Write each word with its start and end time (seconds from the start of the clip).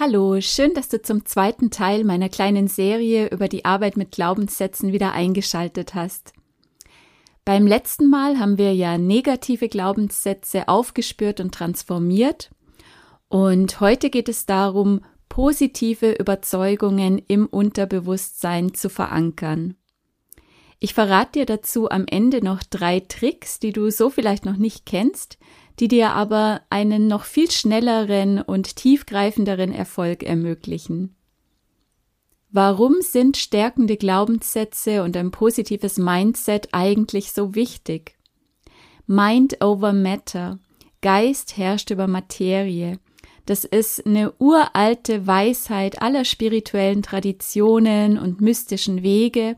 Hallo, 0.00 0.40
schön, 0.40 0.74
dass 0.74 0.88
du 0.88 1.02
zum 1.02 1.26
zweiten 1.26 1.72
Teil 1.72 2.04
meiner 2.04 2.28
kleinen 2.28 2.68
Serie 2.68 3.30
über 3.30 3.48
die 3.48 3.64
Arbeit 3.64 3.96
mit 3.96 4.12
Glaubenssätzen 4.12 4.92
wieder 4.92 5.10
eingeschaltet 5.10 5.96
hast. 5.96 6.34
Beim 7.44 7.66
letzten 7.66 8.08
Mal 8.08 8.38
haben 8.38 8.58
wir 8.58 8.72
ja 8.72 8.96
negative 8.96 9.68
Glaubenssätze 9.68 10.68
aufgespürt 10.68 11.40
und 11.40 11.52
transformiert 11.52 12.52
und 13.28 13.80
heute 13.80 14.08
geht 14.08 14.28
es 14.28 14.46
darum, 14.46 15.00
positive 15.28 16.12
Überzeugungen 16.12 17.20
im 17.26 17.46
Unterbewusstsein 17.46 18.74
zu 18.74 18.90
verankern. 18.90 19.74
Ich 20.78 20.94
verrate 20.94 21.40
dir 21.40 21.46
dazu 21.46 21.90
am 21.90 22.04
Ende 22.06 22.40
noch 22.40 22.62
drei 22.62 23.00
Tricks, 23.00 23.58
die 23.58 23.72
du 23.72 23.90
so 23.90 24.10
vielleicht 24.10 24.44
noch 24.44 24.58
nicht 24.58 24.86
kennst, 24.86 25.38
die 25.80 25.88
dir 25.88 26.10
aber 26.10 26.62
einen 26.70 27.06
noch 27.06 27.24
viel 27.24 27.50
schnelleren 27.50 28.40
und 28.42 28.76
tiefgreifenderen 28.76 29.72
Erfolg 29.72 30.22
ermöglichen. 30.22 31.14
Warum 32.50 32.96
sind 33.00 33.36
stärkende 33.36 33.96
Glaubenssätze 33.96 35.02
und 35.02 35.16
ein 35.16 35.30
positives 35.30 35.98
Mindset 35.98 36.68
eigentlich 36.72 37.32
so 37.32 37.54
wichtig? 37.54 38.16
Mind 39.06 39.62
over 39.62 39.92
Matter. 39.92 40.58
Geist 41.00 41.56
herrscht 41.56 41.90
über 41.90 42.06
Materie. 42.06 42.98
Das 43.46 43.64
ist 43.64 44.04
eine 44.04 44.32
uralte 44.38 45.26
Weisheit 45.26 46.02
aller 46.02 46.24
spirituellen 46.24 47.02
Traditionen 47.02 48.18
und 48.18 48.40
mystischen 48.40 49.02
Wege 49.02 49.56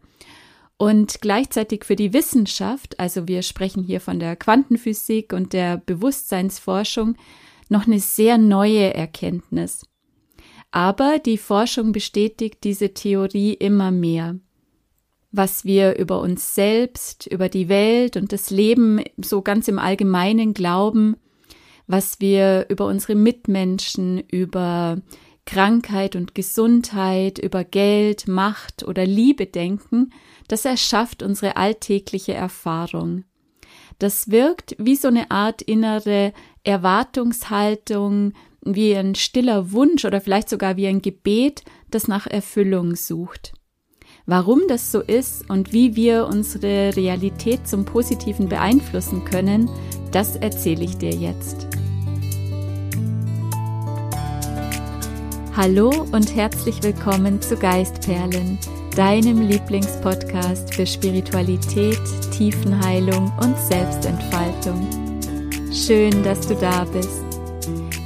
und 0.80 1.20
gleichzeitig 1.20 1.84
für 1.84 1.94
die 1.94 2.14
Wissenschaft, 2.14 2.98
also 2.98 3.28
wir 3.28 3.42
sprechen 3.42 3.82
hier 3.82 4.00
von 4.00 4.18
der 4.18 4.34
Quantenphysik 4.34 5.34
und 5.34 5.52
der 5.52 5.76
Bewusstseinsforschung, 5.76 7.16
noch 7.68 7.86
eine 7.86 8.00
sehr 8.00 8.38
neue 8.38 8.94
Erkenntnis. 8.94 9.84
Aber 10.70 11.18
die 11.18 11.36
Forschung 11.36 11.92
bestätigt 11.92 12.64
diese 12.64 12.94
Theorie 12.94 13.52
immer 13.52 13.90
mehr. 13.90 14.36
Was 15.32 15.66
wir 15.66 15.98
über 15.98 16.22
uns 16.22 16.54
selbst, 16.54 17.26
über 17.26 17.50
die 17.50 17.68
Welt 17.68 18.16
und 18.16 18.32
das 18.32 18.48
Leben 18.48 19.04
so 19.22 19.42
ganz 19.42 19.68
im 19.68 19.78
Allgemeinen 19.78 20.54
glauben, 20.54 21.16
was 21.88 22.20
wir 22.20 22.64
über 22.70 22.86
unsere 22.86 23.16
Mitmenschen, 23.16 24.18
über 24.30 25.02
Krankheit 25.50 26.14
und 26.14 26.36
Gesundheit, 26.36 27.40
über 27.40 27.64
Geld, 27.64 28.28
Macht 28.28 28.84
oder 28.84 29.04
Liebe 29.04 29.46
denken, 29.46 30.12
das 30.46 30.64
erschafft 30.64 31.24
unsere 31.24 31.56
alltägliche 31.56 32.34
Erfahrung. 32.34 33.24
Das 33.98 34.30
wirkt 34.30 34.76
wie 34.78 34.94
so 34.94 35.08
eine 35.08 35.32
Art 35.32 35.60
innere 35.60 36.32
Erwartungshaltung, 36.62 38.34
wie 38.64 38.94
ein 38.94 39.16
stiller 39.16 39.72
Wunsch 39.72 40.04
oder 40.04 40.20
vielleicht 40.20 40.48
sogar 40.48 40.76
wie 40.76 40.86
ein 40.86 41.02
Gebet, 41.02 41.64
das 41.90 42.06
nach 42.06 42.28
Erfüllung 42.28 42.94
sucht. 42.94 43.52
Warum 44.26 44.60
das 44.68 44.92
so 44.92 45.00
ist 45.00 45.50
und 45.50 45.72
wie 45.72 45.96
wir 45.96 46.28
unsere 46.28 46.94
Realität 46.94 47.66
zum 47.66 47.84
Positiven 47.84 48.48
beeinflussen 48.48 49.24
können, 49.24 49.68
das 50.12 50.36
erzähle 50.36 50.84
ich 50.84 50.96
dir 50.96 51.10
jetzt. 51.10 51.79
Hallo 55.56 55.90
und 56.12 56.36
herzlich 56.36 56.80
willkommen 56.80 57.42
zu 57.42 57.56
Geistperlen 57.56 58.56
deinem 58.94 59.48
Lieblingspodcast 59.48 60.72
für 60.72 60.86
Spiritualität, 60.86 62.00
Tiefenheilung 62.30 63.32
und 63.40 63.58
Selbstentfaltung. 63.58 64.86
Schön, 65.72 66.22
dass 66.22 66.46
du 66.46 66.54
da 66.54 66.84
bist. 66.84 67.24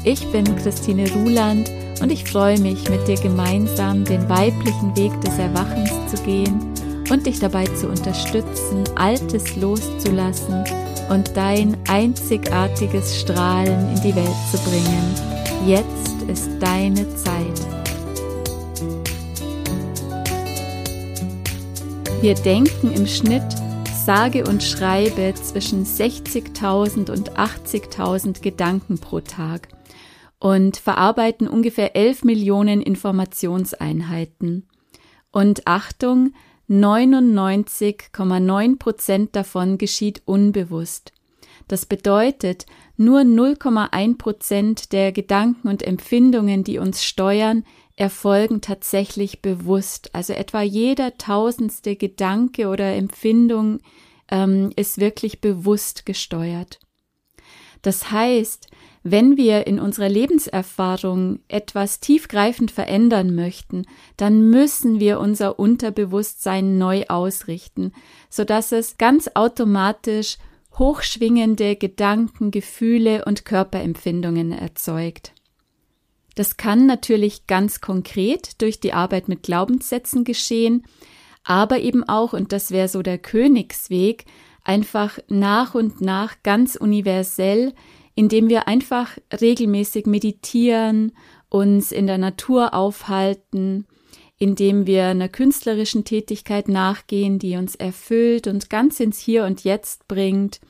Ich 0.05 0.27
bin 0.33 0.45
Christine 0.57 1.11
Ruland 1.13 1.71
und 2.01 2.11
ich 2.11 2.25
freue 2.25 2.59
mich, 2.61 2.89
mit 2.89 3.07
dir 3.07 3.17
gemeinsam 3.17 4.05
den 4.05 4.27
weiblichen 4.29 4.97
Weg 4.97 5.13
des 5.21 5.39
Erwachens 5.39 5.91
zu 6.11 6.23
gehen 6.25 6.59
und 7.11 7.27
dich 7.27 7.41
dabei 7.41 7.67
zu 7.67 7.89
unterstützen, 7.89 8.85
Altes 8.97 9.55
loszulassen 9.57 10.65
und 11.11 11.37
dein 11.37 11.77
einzigartiges 11.89 13.21
Strahlen 13.21 13.95
in 13.95 14.03
die 14.03 14.17
Welt 14.17 14.37
zu 14.51 14.59
bringen. 14.59 15.15
Jetzt 15.67 16.14
ist 16.29 16.51
deine 16.61 17.09
Zeit. 17.17 17.61
Wir 22.21 22.35
denken 22.35 22.93
im 22.93 23.07
Schnitt 23.07 23.45
sage 24.05 24.45
und 24.45 24.63
schreibe 24.63 25.33
zwischen 25.35 25.85
60.000 25.85 27.11
und 27.11 27.39
80.000 27.39 28.43
Gedanken 28.43 28.99
pro 28.99 29.21
Tag 29.21 29.69
und 30.39 30.77
verarbeiten 30.77 31.49
ungefähr 31.49 31.97
11 31.97 32.25
Millionen 32.25 32.83
Informationseinheiten. 32.83 34.69
Und 35.31 35.67
Achtung, 35.67 36.35
99,9 36.69 38.79
Prozent 38.79 39.37
davon 39.37 39.79
geschieht 39.79 40.23
unbewusst. 40.27 41.13
Das 41.69 41.87
bedeutet, 41.87 42.67
nur 42.97 43.21
0,1 43.21 44.19
Prozent 44.19 44.93
der 44.93 45.13
Gedanken 45.13 45.69
und 45.69 45.83
Empfindungen, 45.83 46.65
die 46.65 46.79
uns 46.79 47.05
steuern, 47.05 47.65
erfolgen 47.97 48.61
tatsächlich 48.61 49.43
bewusst. 49.43 50.15
Also 50.15 50.33
etwa 50.33 50.63
jeder 50.63 51.17
tausendste 51.17 51.97
Gedanke 51.97 52.69
oder 52.69 52.95
Empfindung 52.95 53.81
ähm, 54.29 54.71
ist 54.77 54.99
wirklich 54.99 55.41
bewusst 55.41 56.07
gesteuert. 56.07 56.81
Das 57.83 58.11
heißt, 58.11 58.69
wenn 59.07 59.37
wir 59.37 59.67
in 59.67 59.79
unserer 59.79 60.09
Lebenserfahrung 60.09 61.41
etwas 61.49 62.01
tiefgreifend 62.01 62.71
verändern 62.71 63.35
möchten, 63.35 63.85
dann 64.17 64.49
müssen 64.49 64.99
wir 64.99 65.21
unser 65.21 65.59
Unterbewusstsein 65.59 66.79
neu 66.79 67.05
ausrichten, 67.09 67.93
so 68.31 68.45
dass 68.45 68.73
es 68.73 68.97
ganz 68.97 69.31
automatisch 69.35 70.39
hochschwingende 70.79 71.77
Gedanken, 71.77 72.51
Gefühle 72.51 73.25
und 73.25 73.45
Körperempfindungen 73.45 74.53
erzeugt. 74.53 75.33
Das 76.35 76.57
kann 76.57 76.87
natürlich 76.87 77.47
ganz 77.47 77.81
konkret 77.81 78.61
durch 78.61 78.81
die 78.81 78.93
Arbeit 78.93 79.29
mit 79.29 79.43
Glaubenssätzen 79.45 80.25
geschehen, 80.25 80.85
aber 81.45 81.81
eben 81.81 82.03
auch, 82.05 82.33
und 82.33 82.53
das 82.53 82.71
wäre 82.71 82.89
so 82.89 83.03
der 83.03 83.19
Königsweg, 83.19 84.25
einfach 84.65 85.19
nach 85.29 85.75
und 85.75 86.01
nach 86.01 86.43
ganz 86.43 86.75
universell, 86.75 87.75
indem 88.15 88.49
wir 88.49 88.67
einfach 88.67 89.17
regelmäßig 89.41 90.07
meditieren, 90.07 91.13
uns 91.51 91.93
in 91.93 92.07
der 92.07 92.19
Natur 92.19 92.75
aufhalten, 92.75 93.87
indem 94.45 94.87
wir 94.87 95.07
einer 95.07 95.31
künstlerischen 95.31 96.05
Tätigkeit 96.05 96.69
nachgehen, 96.69 97.39
die 97.39 97.57
uns 97.57 97.75
erfüllt 97.75 98.47
und 98.47 98.69
ganz 98.69 99.01
ins 99.01 99.19
Hier 99.19 99.45
und 99.45 99.65
Jetzt 99.65 100.07
bringt, 100.07 100.61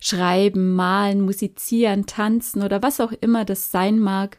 schreiben, 0.00 0.74
malen, 0.74 1.22
musizieren, 1.22 2.04
tanzen 2.04 2.62
oder 2.62 2.82
was 2.82 3.00
auch 3.00 3.12
immer 3.22 3.46
das 3.46 3.70
sein 3.70 3.98
mag, 3.98 4.38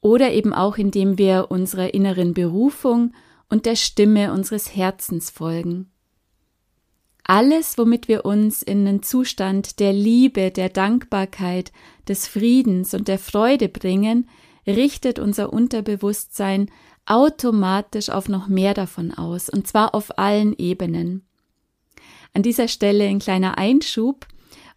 oder 0.00 0.30
eben 0.32 0.54
auch 0.54 0.76
indem 0.76 1.18
wir 1.18 1.46
unserer 1.50 1.92
inneren 1.92 2.34
Berufung 2.34 3.12
und 3.48 3.66
der 3.66 3.74
Stimme 3.74 4.32
unseres 4.32 4.76
Herzens 4.76 5.30
folgen. 5.30 5.90
Alles, 7.24 7.78
womit 7.78 8.06
wir 8.06 8.24
uns 8.24 8.62
in 8.62 8.86
einen 8.86 9.02
Zustand 9.02 9.80
der 9.80 9.92
Liebe, 9.92 10.52
der 10.52 10.68
Dankbarkeit, 10.68 11.72
des 12.06 12.28
Friedens 12.28 12.94
und 12.94 13.08
der 13.08 13.18
Freude 13.18 13.68
bringen, 13.68 14.28
richtet 14.68 15.18
unser 15.18 15.52
Unterbewusstsein 15.52 16.70
automatisch 17.06 18.10
auf 18.10 18.28
noch 18.28 18.48
mehr 18.48 18.74
davon 18.74 19.12
aus, 19.12 19.48
und 19.48 19.66
zwar 19.66 19.94
auf 19.94 20.18
allen 20.18 20.54
Ebenen. 20.56 21.26
An 22.32 22.42
dieser 22.42 22.68
Stelle 22.68 23.04
ein 23.04 23.20
kleiner 23.20 23.58
Einschub. 23.58 24.26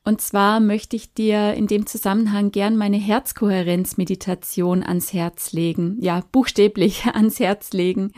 Und 0.03 0.21
zwar 0.21 0.61
möchte 0.61 0.95
ich 0.95 1.13
dir 1.13 1.53
in 1.55 1.67
dem 1.67 1.85
Zusammenhang 1.85 2.51
gern 2.51 2.77
meine 2.77 2.97
Herzkohärenzmeditation 2.97 4.83
ans 4.83 5.11
Herz 5.11 5.51
legen. 5.51 5.97
Ja, 5.99 6.23
buchstäblich 6.31 7.05
ans 7.13 7.39
Herz 7.39 7.73
legen. 7.73 8.13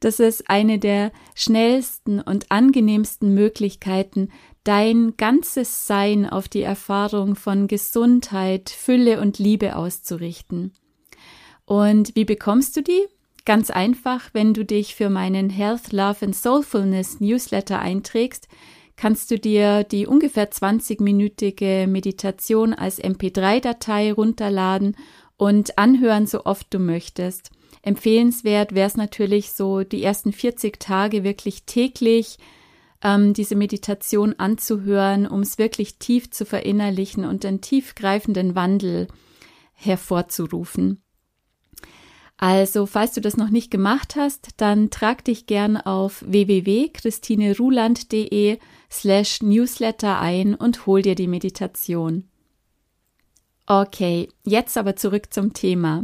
Das 0.00 0.18
ist 0.18 0.48
eine 0.48 0.78
der 0.78 1.12
schnellsten 1.34 2.20
und 2.20 2.50
angenehmsten 2.50 3.34
Möglichkeiten, 3.34 4.30
dein 4.64 5.16
ganzes 5.18 5.86
Sein 5.86 6.28
auf 6.28 6.48
die 6.48 6.62
Erfahrung 6.62 7.36
von 7.36 7.68
Gesundheit, 7.68 8.70
Fülle 8.70 9.20
und 9.20 9.38
Liebe 9.38 9.76
auszurichten. 9.76 10.72
Und 11.64 12.16
wie 12.16 12.24
bekommst 12.24 12.76
du 12.76 12.82
die? 12.82 13.06
Ganz 13.44 13.70
einfach, 13.70 14.30
wenn 14.32 14.54
du 14.54 14.64
dich 14.64 14.94
für 14.94 15.10
meinen 15.10 15.50
Health, 15.50 15.92
Love 15.92 16.26
and 16.26 16.36
Soulfulness 16.36 17.20
Newsletter 17.20 17.78
einträgst, 17.78 18.48
kannst 18.96 19.30
du 19.30 19.38
dir 19.38 19.82
die 19.82 20.06
ungefähr 20.06 20.50
20-minütige 20.50 21.86
Meditation 21.86 22.74
als 22.74 23.02
MP3-Datei 23.02 24.12
runterladen 24.12 24.94
und 25.38 25.78
anhören, 25.78 26.26
so 26.26 26.44
oft 26.44 26.66
du 26.74 26.78
möchtest. 26.78 27.50
Empfehlenswert 27.82 28.74
wäre 28.74 28.86
es 28.86 28.98
natürlich 28.98 29.52
so, 29.52 29.84
die 29.84 30.02
ersten 30.02 30.32
40 30.32 30.78
Tage 30.78 31.24
wirklich 31.24 31.64
täglich 31.64 32.36
ähm, 33.02 33.32
diese 33.32 33.56
Meditation 33.56 34.34
anzuhören, 34.36 35.26
um 35.26 35.40
es 35.40 35.56
wirklich 35.56 35.98
tief 35.98 36.30
zu 36.30 36.44
verinnerlichen 36.44 37.24
und 37.24 37.46
einen 37.46 37.62
tiefgreifenden 37.62 38.54
Wandel 38.54 39.08
hervorzurufen. 39.72 41.02
Also, 42.42 42.86
falls 42.86 43.12
du 43.12 43.20
das 43.20 43.36
noch 43.36 43.50
nicht 43.50 43.70
gemacht 43.70 44.16
hast, 44.16 44.48
dann 44.56 44.88
trag 44.88 45.22
dich 45.26 45.44
gern 45.44 45.76
auf 45.76 46.24
www.christineruland.de 46.26 48.58
slash 48.90 49.42
newsletter 49.42 50.18
ein 50.18 50.54
und 50.54 50.86
hol 50.86 51.02
dir 51.02 51.14
die 51.14 51.26
Meditation. 51.26 52.30
Okay, 53.66 54.30
jetzt 54.42 54.78
aber 54.78 54.96
zurück 54.96 55.34
zum 55.34 55.52
Thema. 55.52 56.02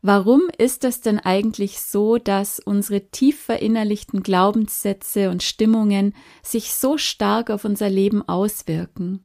Warum 0.00 0.40
ist 0.56 0.84
es 0.84 1.02
denn 1.02 1.18
eigentlich 1.18 1.82
so, 1.82 2.16
dass 2.16 2.58
unsere 2.58 3.10
tief 3.10 3.38
verinnerlichten 3.38 4.22
Glaubenssätze 4.22 5.28
und 5.28 5.42
Stimmungen 5.42 6.14
sich 6.42 6.72
so 6.72 6.96
stark 6.96 7.50
auf 7.50 7.66
unser 7.66 7.90
Leben 7.90 8.26
auswirken? 8.26 9.22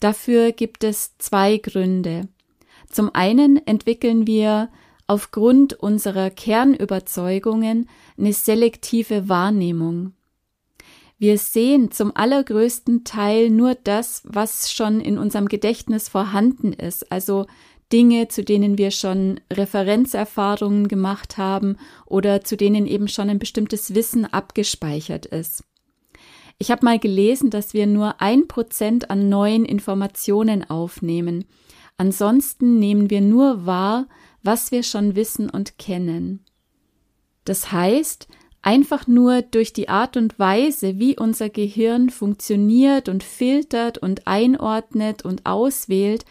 Dafür 0.00 0.52
gibt 0.52 0.84
es 0.84 1.18
zwei 1.18 1.58
Gründe. 1.58 2.28
Zum 2.88 3.14
einen 3.14 3.58
entwickeln 3.66 4.26
wir 4.26 4.70
aufgrund 5.06 5.74
unserer 5.74 6.30
Kernüberzeugungen 6.30 7.88
eine 8.18 8.32
selektive 8.32 9.28
Wahrnehmung. 9.28 10.14
Wir 11.18 11.38
sehen 11.38 11.92
zum 11.92 12.10
allergrößten 12.16 13.04
Teil 13.04 13.48
nur 13.48 13.76
das, 13.76 14.22
was 14.24 14.72
schon 14.72 15.00
in 15.00 15.18
unserem 15.18 15.46
Gedächtnis 15.46 16.08
vorhanden 16.08 16.72
ist, 16.72 17.12
also 17.12 17.46
Dinge, 17.92 18.28
zu 18.28 18.42
denen 18.42 18.78
wir 18.78 18.90
schon 18.90 19.38
Referenzerfahrungen 19.52 20.88
gemacht 20.88 21.36
haben 21.38 21.76
oder 22.06 22.42
zu 22.42 22.56
denen 22.56 22.86
eben 22.86 23.06
schon 23.06 23.28
ein 23.28 23.38
bestimmtes 23.38 23.94
Wissen 23.94 24.24
abgespeichert 24.24 25.26
ist. 25.26 25.62
Ich 26.58 26.70
habe 26.70 26.84
mal 26.84 26.98
gelesen, 26.98 27.50
dass 27.50 27.74
wir 27.74 27.86
nur 27.86 28.20
ein 28.20 28.48
Prozent 28.48 29.10
an 29.10 29.28
neuen 29.28 29.64
Informationen 29.64 30.68
aufnehmen. 30.68 31.44
Ansonsten 31.98 32.78
nehmen 32.78 33.10
wir 33.10 33.20
nur 33.20 33.66
wahr, 33.66 34.06
was 34.42 34.72
wir 34.72 34.82
schon 34.82 35.16
wissen 35.16 35.48
und 35.50 35.78
kennen. 35.78 36.44
Das 37.44 37.72
heißt, 37.72 38.28
einfach 38.62 39.06
nur 39.06 39.42
durch 39.42 39.72
die 39.72 39.88
Art 39.88 40.16
und 40.16 40.38
Weise, 40.38 40.98
wie 40.98 41.18
unser 41.18 41.48
Gehirn 41.48 42.10
funktioniert 42.10 43.08
und 43.08 43.22
filtert 43.22 43.98
und 43.98 44.26
einordnet 44.26 45.24
und 45.24 45.46
auswählt, 45.46 46.24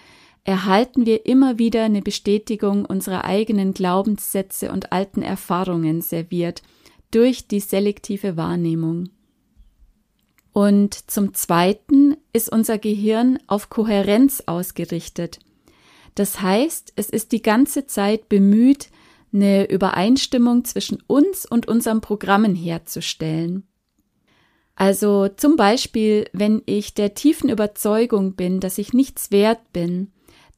erhalten 0.43 1.05
wir 1.05 1.25
immer 1.25 1.59
wieder 1.59 1.83
eine 1.83 2.01
Bestätigung 2.01 2.85
unserer 2.85 3.25
eigenen 3.25 3.73
Glaubenssätze 3.73 4.71
und 4.71 4.91
alten 4.91 5.21
Erfahrungen 5.21 6.01
serviert 6.01 6.63
durch 7.11 7.47
die 7.47 7.59
selektive 7.59 8.37
Wahrnehmung. 8.37 9.09
Und 10.53 11.09
zum 11.09 11.33
Zweiten 11.33 12.17
ist 12.33 12.51
unser 12.51 12.77
Gehirn 12.77 13.39
auf 13.47 13.69
Kohärenz 13.69 14.43
ausgerichtet. 14.45 15.39
Das 16.15 16.41
heißt, 16.41 16.93
es 16.95 17.09
ist 17.09 17.31
die 17.31 17.41
ganze 17.41 17.85
Zeit 17.85 18.29
bemüht, 18.29 18.89
eine 19.33 19.69
Übereinstimmung 19.69 20.65
zwischen 20.65 21.01
uns 21.07 21.45
und 21.45 21.67
unseren 21.67 22.01
Programmen 22.01 22.55
herzustellen. 22.55 23.67
Also 24.75 25.27
zum 25.27 25.55
Beispiel, 25.55 26.25
wenn 26.33 26.61
ich 26.65 26.93
der 26.93 27.13
tiefen 27.13 27.49
Überzeugung 27.49 28.35
bin, 28.35 28.59
dass 28.59 28.77
ich 28.77 28.93
nichts 28.93 29.31
wert 29.31 29.71
bin, 29.71 30.11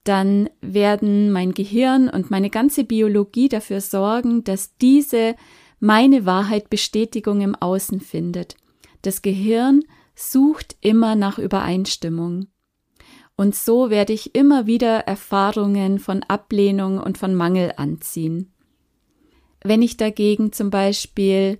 dann 0.03 0.49
werden 0.61 1.31
mein 1.31 1.53
Gehirn 1.53 2.09
und 2.09 2.29
meine 2.29 2.49
ganze 2.49 2.83
Biologie 2.83 3.47
dafür 3.47 3.79
sorgen, 3.79 4.43
dass 4.43 4.75
diese 4.77 5.35
meine 5.79 6.25
Wahrheit 6.25 6.69
Bestätigung 6.69 7.41
im 7.41 7.55
Außen 7.55 7.99
findet. 7.99 8.55
Das 9.01 9.21
Gehirn 9.21 9.83
sucht 10.15 10.77
immer 10.81 11.15
nach 11.15 11.37
Übereinstimmung. 11.37 12.47
Und 13.35 13.55
so 13.55 13.89
werde 13.89 14.13
ich 14.13 14.35
immer 14.35 14.67
wieder 14.67 14.99
Erfahrungen 14.99 15.99
von 15.99 16.23
Ablehnung 16.23 16.99
und 16.99 17.17
von 17.17 17.33
Mangel 17.33 17.73
anziehen. 17.77 18.53
Wenn 19.63 19.81
ich 19.81 19.97
dagegen 19.97 20.51
zum 20.51 20.69
Beispiel 20.69 21.59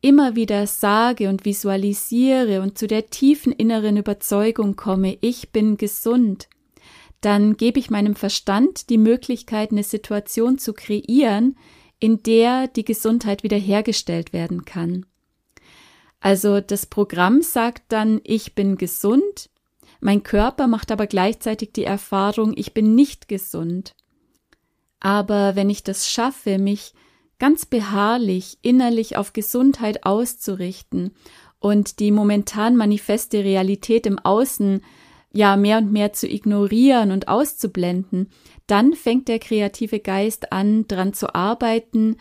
immer 0.00 0.36
wieder 0.36 0.66
sage 0.66 1.28
und 1.28 1.44
visualisiere 1.44 2.62
und 2.62 2.78
zu 2.78 2.86
der 2.86 3.06
tiefen 3.06 3.52
inneren 3.52 3.96
Überzeugung 3.96 4.76
komme, 4.76 5.18
ich 5.20 5.50
bin 5.50 5.76
gesund, 5.76 6.48
dann 7.20 7.56
gebe 7.56 7.78
ich 7.78 7.90
meinem 7.90 8.14
Verstand 8.14 8.88
die 8.88 8.98
Möglichkeit, 8.98 9.72
eine 9.72 9.82
Situation 9.82 10.58
zu 10.58 10.72
kreieren, 10.72 11.56
in 11.98 12.22
der 12.22 12.68
die 12.68 12.84
Gesundheit 12.84 13.42
wiederhergestellt 13.42 14.32
werden 14.32 14.64
kann. 14.64 15.06
Also 16.20 16.60
das 16.60 16.86
Programm 16.86 17.42
sagt 17.42 17.84
dann, 17.88 18.20
ich 18.22 18.54
bin 18.54 18.76
gesund, 18.76 19.50
mein 20.06 20.22
Körper 20.22 20.68
macht 20.68 20.92
aber 20.92 21.08
gleichzeitig 21.08 21.72
die 21.72 21.82
Erfahrung, 21.82 22.52
ich 22.56 22.72
bin 22.72 22.94
nicht 22.94 23.26
gesund. 23.26 23.96
Aber 25.00 25.56
wenn 25.56 25.68
ich 25.68 25.82
das 25.82 26.08
schaffe, 26.08 26.58
mich 26.58 26.94
ganz 27.40 27.66
beharrlich 27.66 28.56
innerlich 28.62 29.16
auf 29.16 29.32
Gesundheit 29.32 30.06
auszurichten 30.06 31.10
und 31.58 31.98
die 31.98 32.12
momentan 32.12 32.76
manifeste 32.76 33.42
Realität 33.42 34.06
im 34.06 34.20
Außen 34.20 34.80
ja 35.32 35.56
mehr 35.56 35.78
und 35.78 35.90
mehr 35.90 36.12
zu 36.12 36.28
ignorieren 36.28 37.10
und 37.10 37.26
auszublenden, 37.26 38.30
dann 38.68 38.92
fängt 38.92 39.26
der 39.26 39.40
kreative 39.40 39.98
Geist 39.98 40.52
an, 40.52 40.86
dran 40.86 41.14
zu 41.14 41.34
arbeiten, 41.34 42.16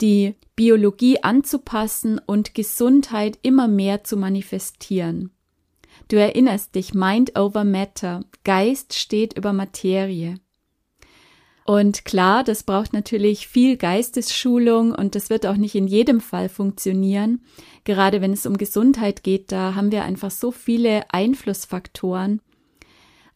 die 0.00 0.34
Biologie 0.56 1.22
anzupassen 1.22 2.18
und 2.18 2.56
Gesundheit 2.56 3.38
immer 3.42 3.68
mehr 3.68 4.02
zu 4.02 4.16
manifestieren. 4.16 5.30
Du 6.08 6.16
erinnerst 6.16 6.74
dich, 6.74 6.94
Mind 6.94 7.38
over 7.38 7.64
Matter, 7.64 8.24
Geist 8.44 8.94
steht 8.94 9.36
über 9.36 9.52
Materie. 9.52 10.40
Und 11.66 12.06
klar, 12.06 12.44
das 12.44 12.62
braucht 12.62 12.94
natürlich 12.94 13.46
viel 13.46 13.76
Geistesschulung 13.76 14.92
und 14.92 15.14
das 15.14 15.28
wird 15.28 15.44
auch 15.44 15.56
nicht 15.56 15.74
in 15.74 15.86
jedem 15.86 16.22
Fall 16.22 16.48
funktionieren. 16.48 17.42
Gerade 17.84 18.22
wenn 18.22 18.32
es 18.32 18.46
um 18.46 18.56
Gesundheit 18.56 19.22
geht, 19.22 19.52
da 19.52 19.74
haben 19.74 19.92
wir 19.92 20.02
einfach 20.04 20.30
so 20.30 20.50
viele 20.50 21.02
Einflussfaktoren. 21.10 22.40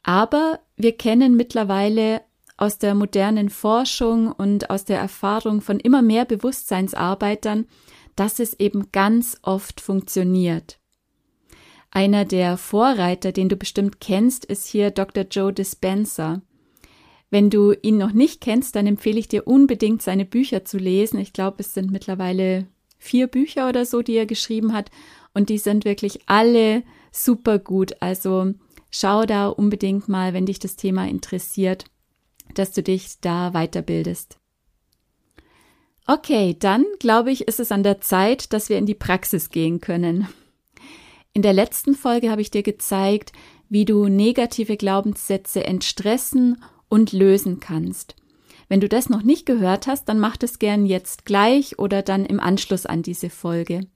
Aber 0.02 0.60
wir 0.76 0.96
kennen 0.96 1.36
mittlerweile 1.36 2.22
aus 2.56 2.78
der 2.78 2.94
modernen 2.94 3.50
Forschung 3.50 4.32
und 4.32 4.70
aus 4.70 4.86
der 4.86 4.98
Erfahrung 4.98 5.60
von 5.60 5.78
immer 5.78 6.00
mehr 6.00 6.24
Bewusstseinsarbeitern, 6.24 7.66
dass 8.16 8.38
es 8.38 8.58
eben 8.58 8.92
ganz 8.92 9.36
oft 9.42 9.82
funktioniert. 9.82 10.78
Einer 11.94 12.24
der 12.24 12.56
Vorreiter, 12.56 13.32
den 13.32 13.50
du 13.50 13.56
bestimmt 13.56 14.00
kennst, 14.00 14.46
ist 14.46 14.66
hier 14.66 14.90
Dr. 14.90 15.24
Joe 15.30 15.52
Dispenza. 15.52 16.40
Wenn 17.28 17.50
du 17.50 17.74
ihn 17.82 17.98
noch 17.98 18.12
nicht 18.12 18.40
kennst, 18.40 18.76
dann 18.76 18.86
empfehle 18.86 19.18
ich 19.18 19.28
dir 19.28 19.46
unbedingt 19.46 20.00
seine 20.00 20.24
Bücher 20.24 20.64
zu 20.64 20.78
lesen. 20.78 21.20
Ich 21.20 21.34
glaube, 21.34 21.56
es 21.60 21.74
sind 21.74 21.92
mittlerweile 21.92 22.66
vier 22.98 23.26
Bücher 23.26 23.68
oder 23.68 23.84
so, 23.84 24.00
die 24.00 24.14
er 24.14 24.24
geschrieben 24.24 24.72
hat. 24.72 24.90
Und 25.34 25.50
die 25.50 25.58
sind 25.58 25.84
wirklich 25.84 26.20
alle 26.24 26.82
super 27.10 27.58
gut. 27.58 28.00
Also 28.00 28.54
schau 28.90 29.26
da 29.26 29.48
unbedingt 29.48 30.08
mal, 30.08 30.32
wenn 30.32 30.46
dich 30.46 30.60
das 30.60 30.76
Thema 30.76 31.06
interessiert, 31.06 31.84
dass 32.54 32.72
du 32.72 32.82
dich 32.82 33.20
da 33.20 33.50
weiterbildest. 33.52 34.38
Okay, 36.06 36.56
dann 36.58 36.86
glaube 37.00 37.32
ich, 37.32 37.46
ist 37.48 37.60
es 37.60 37.70
an 37.70 37.82
der 37.82 38.00
Zeit, 38.00 38.54
dass 38.54 38.70
wir 38.70 38.78
in 38.78 38.86
die 38.86 38.94
Praxis 38.94 39.50
gehen 39.50 39.82
können. 39.82 40.26
In 41.34 41.42
der 41.42 41.52
letzten 41.52 41.94
Folge 41.94 42.30
habe 42.30 42.42
ich 42.42 42.50
dir 42.50 42.62
gezeigt, 42.62 43.32
wie 43.68 43.84
du 43.84 44.08
negative 44.08 44.76
Glaubenssätze 44.76 45.64
entstressen 45.64 46.62
und 46.88 47.12
lösen 47.12 47.58
kannst. 47.58 48.16
Wenn 48.68 48.80
du 48.80 48.88
das 48.88 49.08
noch 49.08 49.22
nicht 49.22 49.46
gehört 49.46 49.86
hast, 49.86 50.08
dann 50.08 50.18
mach 50.18 50.36
das 50.36 50.58
gern 50.58 50.84
jetzt 50.84 51.24
gleich 51.24 51.78
oder 51.78 52.02
dann 52.02 52.26
im 52.26 52.38
Anschluss 52.38 52.84
an 52.84 53.02
diese 53.02 53.30
Folge. 53.30 53.86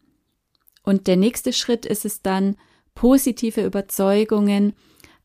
Und 0.83 1.07
der 1.07 1.17
nächste 1.17 1.53
Schritt 1.53 1.85
ist 1.85 2.05
es 2.05 2.23
dann, 2.23 2.57
positive 2.95 3.65
Überzeugungen 3.65 4.73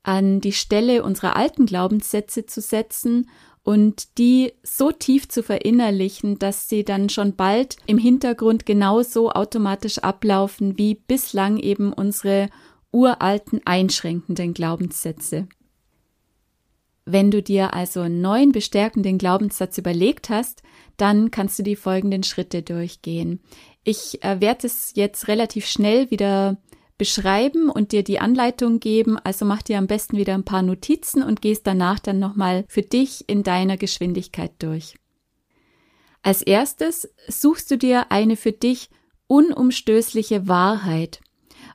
an 0.03 0.41
die 0.41 0.51
Stelle 0.51 1.03
unserer 1.03 1.35
alten 1.35 1.65
Glaubenssätze 1.65 2.45
zu 2.45 2.59
setzen 2.59 3.29
und 3.63 4.17
die 4.17 4.53
so 4.63 4.91
tief 4.91 5.29
zu 5.29 5.43
verinnerlichen, 5.43 6.39
dass 6.39 6.67
sie 6.67 6.83
dann 6.83 7.09
schon 7.09 7.35
bald 7.35 7.77
im 7.85 7.97
Hintergrund 7.97 8.65
genauso 8.65 9.31
automatisch 9.31 9.99
ablaufen 9.99 10.77
wie 10.77 10.95
bislang 10.95 11.57
eben 11.57 11.93
unsere 11.93 12.49
uralten 12.91 13.61
einschränkenden 13.65 14.53
Glaubenssätze. 14.53 15.47
Wenn 17.05 17.31
du 17.31 17.41
dir 17.41 17.73
also 17.73 18.01
einen 18.01 18.21
neuen 18.21 18.51
bestärkenden 18.51 19.17
Glaubenssatz 19.17 19.77
überlegt 19.77 20.29
hast, 20.29 20.61
dann 20.97 21.31
kannst 21.31 21.57
du 21.59 21.63
die 21.63 21.75
folgenden 21.75 22.23
Schritte 22.23 22.61
durchgehen. 22.61 23.41
Ich 23.83 24.23
äh, 24.23 24.39
werde 24.39 24.67
es 24.67 24.93
jetzt 24.95 25.27
relativ 25.27 25.65
schnell 25.65 26.11
wieder 26.11 26.57
beschreiben 27.01 27.71
und 27.71 27.93
dir 27.93 28.03
die 28.03 28.19
Anleitung 28.19 28.79
geben. 28.79 29.17
Also 29.17 29.43
mach 29.43 29.63
dir 29.63 29.79
am 29.79 29.87
besten 29.87 30.17
wieder 30.17 30.35
ein 30.35 30.45
paar 30.45 30.61
Notizen 30.61 31.23
und 31.23 31.41
gehst 31.41 31.65
danach 31.65 31.97
dann 31.97 32.19
nochmal 32.19 32.63
für 32.67 32.83
dich 32.83 33.27
in 33.27 33.41
deiner 33.41 33.75
Geschwindigkeit 33.75 34.51
durch. 34.59 34.93
Als 36.21 36.43
erstes 36.43 37.11
suchst 37.27 37.71
du 37.71 37.79
dir 37.79 38.11
eine 38.11 38.35
für 38.35 38.51
dich 38.51 38.91
unumstößliche 39.25 40.47
Wahrheit. 40.47 41.21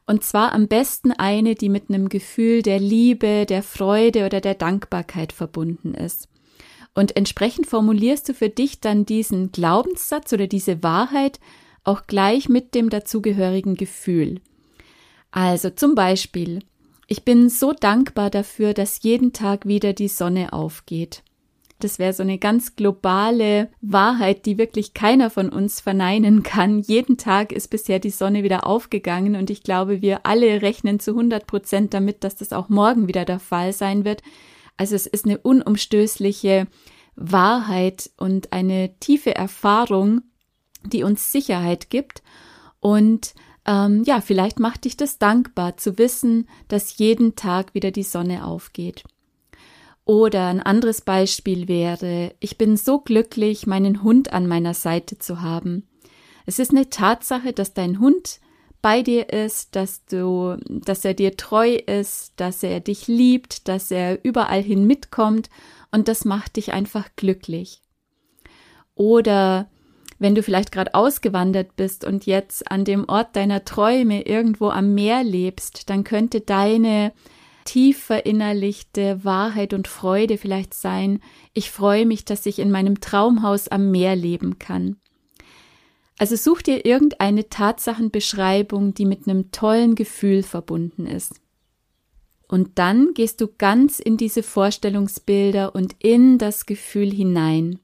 Und 0.06 0.22
zwar 0.22 0.52
am 0.52 0.68
besten 0.68 1.10
eine, 1.10 1.56
die 1.56 1.70
mit 1.70 1.88
einem 1.88 2.08
Gefühl 2.08 2.62
der 2.62 2.78
Liebe, 2.78 3.46
der 3.46 3.64
Freude 3.64 4.26
oder 4.26 4.40
der 4.40 4.54
Dankbarkeit 4.54 5.32
verbunden 5.32 5.92
ist. 5.94 6.28
Und 6.94 7.16
entsprechend 7.16 7.66
formulierst 7.66 8.28
du 8.28 8.32
für 8.32 8.48
dich 8.48 8.78
dann 8.78 9.04
diesen 9.04 9.50
Glaubenssatz 9.50 10.32
oder 10.32 10.46
diese 10.46 10.84
Wahrheit 10.84 11.40
auch 11.82 12.06
gleich 12.06 12.48
mit 12.48 12.76
dem 12.76 12.90
dazugehörigen 12.90 13.74
Gefühl. 13.74 14.40
Also 15.36 15.68
zum 15.68 15.94
Beispiel, 15.94 16.60
ich 17.08 17.22
bin 17.22 17.50
so 17.50 17.74
dankbar 17.74 18.30
dafür, 18.30 18.72
dass 18.72 19.02
jeden 19.02 19.34
Tag 19.34 19.66
wieder 19.66 19.92
die 19.92 20.08
Sonne 20.08 20.54
aufgeht. 20.54 21.22
Das 21.78 21.98
wäre 21.98 22.14
so 22.14 22.22
eine 22.22 22.38
ganz 22.38 22.74
globale 22.74 23.68
Wahrheit, 23.82 24.46
die 24.46 24.56
wirklich 24.56 24.94
keiner 24.94 25.28
von 25.28 25.50
uns 25.50 25.82
verneinen 25.82 26.42
kann. 26.42 26.80
Jeden 26.80 27.18
Tag 27.18 27.52
ist 27.52 27.68
bisher 27.68 27.98
die 27.98 28.08
Sonne 28.08 28.44
wieder 28.44 28.66
aufgegangen 28.66 29.36
und 29.36 29.50
ich 29.50 29.62
glaube, 29.62 30.00
wir 30.00 30.24
alle 30.24 30.62
rechnen 30.62 31.00
zu 31.00 31.10
100 31.10 31.46
Prozent 31.46 31.92
damit, 31.92 32.24
dass 32.24 32.36
das 32.36 32.54
auch 32.54 32.70
morgen 32.70 33.06
wieder 33.06 33.26
der 33.26 33.38
Fall 33.38 33.74
sein 33.74 34.06
wird. 34.06 34.22
Also 34.78 34.94
es 34.94 35.06
ist 35.06 35.26
eine 35.26 35.36
unumstößliche 35.36 36.66
Wahrheit 37.14 38.08
und 38.16 38.54
eine 38.54 38.98
tiefe 39.00 39.34
Erfahrung, 39.34 40.22
die 40.82 41.02
uns 41.02 41.30
Sicherheit 41.30 41.90
gibt. 41.90 42.22
Und 42.80 43.34
ähm, 43.66 44.04
ja, 44.04 44.20
vielleicht 44.20 44.60
macht 44.60 44.84
dich 44.84 44.96
das 44.96 45.18
dankbar 45.18 45.76
zu 45.76 45.98
wissen, 45.98 46.48
dass 46.68 46.98
jeden 46.98 47.36
Tag 47.36 47.74
wieder 47.74 47.90
die 47.90 48.02
Sonne 48.02 48.46
aufgeht. 48.46 49.04
Oder 50.04 50.46
ein 50.46 50.60
anderes 50.60 51.00
Beispiel 51.00 51.66
wäre, 51.66 52.32
ich 52.38 52.58
bin 52.58 52.76
so 52.76 53.00
glücklich, 53.00 53.66
meinen 53.66 54.04
Hund 54.04 54.32
an 54.32 54.46
meiner 54.46 54.72
Seite 54.72 55.18
zu 55.18 55.42
haben. 55.42 55.88
Es 56.46 56.60
ist 56.60 56.70
eine 56.70 56.90
Tatsache, 56.90 57.52
dass 57.52 57.74
dein 57.74 57.98
Hund 57.98 58.38
bei 58.82 59.02
dir 59.02 59.30
ist, 59.30 59.74
dass 59.74 60.04
du, 60.04 60.58
dass 60.68 61.04
er 61.04 61.14
dir 61.14 61.36
treu 61.36 61.74
ist, 61.74 62.34
dass 62.36 62.62
er 62.62 62.78
dich 62.78 63.08
liebt, 63.08 63.66
dass 63.66 63.90
er 63.90 64.24
überall 64.24 64.62
hin 64.62 64.86
mitkommt 64.86 65.50
und 65.90 66.06
das 66.06 66.24
macht 66.24 66.54
dich 66.54 66.72
einfach 66.72 67.08
glücklich. 67.16 67.82
Oder 68.94 69.68
wenn 70.18 70.34
du 70.34 70.42
vielleicht 70.42 70.72
gerade 70.72 70.94
ausgewandert 70.94 71.76
bist 71.76 72.04
und 72.04 72.26
jetzt 72.26 72.70
an 72.70 72.84
dem 72.84 73.08
Ort 73.08 73.36
deiner 73.36 73.64
Träume 73.64 74.22
irgendwo 74.22 74.68
am 74.68 74.94
Meer 74.94 75.22
lebst, 75.24 75.90
dann 75.90 76.04
könnte 76.04 76.40
deine 76.40 77.12
tief 77.64 78.04
verinnerlichte 78.04 79.24
Wahrheit 79.24 79.74
und 79.74 79.88
Freude 79.88 80.38
vielleicht 80.38 80.72
sein, 80.72 81.20
ich 81.52 81.70
freue 81.70 82.06
mich, 82.06 82.24
dass 82.24 82.46
ich 82.46 82.58
in 82.58 82.70
meinem 82.70 83.00
Traumhaus 83.00 83.68
am 83.68 83.90
Meer 83.90 84.16
leben 84.16 84.58
kann. 84.58 84.96
Also 86.18 86.36
such 86.36 86.62
dir 86.62 86.86
irgendeine 86.86 87.48
Tatsachenbeschreibung, 87.50 88.94
die 88.94 89.04
mit 89.04 89.28
einem 89.28 89.50
tollen 89.50 89.94
Gefühl 89.96 90.42
verbunden 90.42 91.06
ist. 91.06 91.40
Und 92.48 92.78
dann 92.78 93.12
gehst 93.12 93.40
du 93.40 93.48
ganz 93.58 93.98
in 93.98 94.16
diese 94.16 94.42
Vorstellungsbilder 94.42 95.74
und 95.74 95.96
in 95.98 96.38
das 96.38 96.64
Gefühl 96.64 97.12
hinein. 97.12 97.80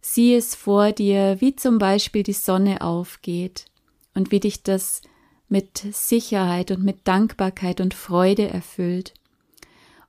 Sieh 0.00 0.34
es 0.34 0.54
vor 0.54 0.92
dir, 0.92 1.36
wie 1.40 1.56
zum 1.56 1.78
Beispiel 1.78 2.22
die 2.22 2.32
Sonne 2.32 2.80
aufgeht 2.80 3.66
und 4.14 4.30
wie 4.30 4.40
dich 4.40 4.62
das 4.62 5.02
mit 5.48 5.84
Sicherheit 5.92 6.70
und 6.70 6.82
mit 6.82 7.06
Dankbarkeit 7.06 7.80
und 7.80 7.92
Freude 7.92 8.48
erfüllt. 8.48 9.14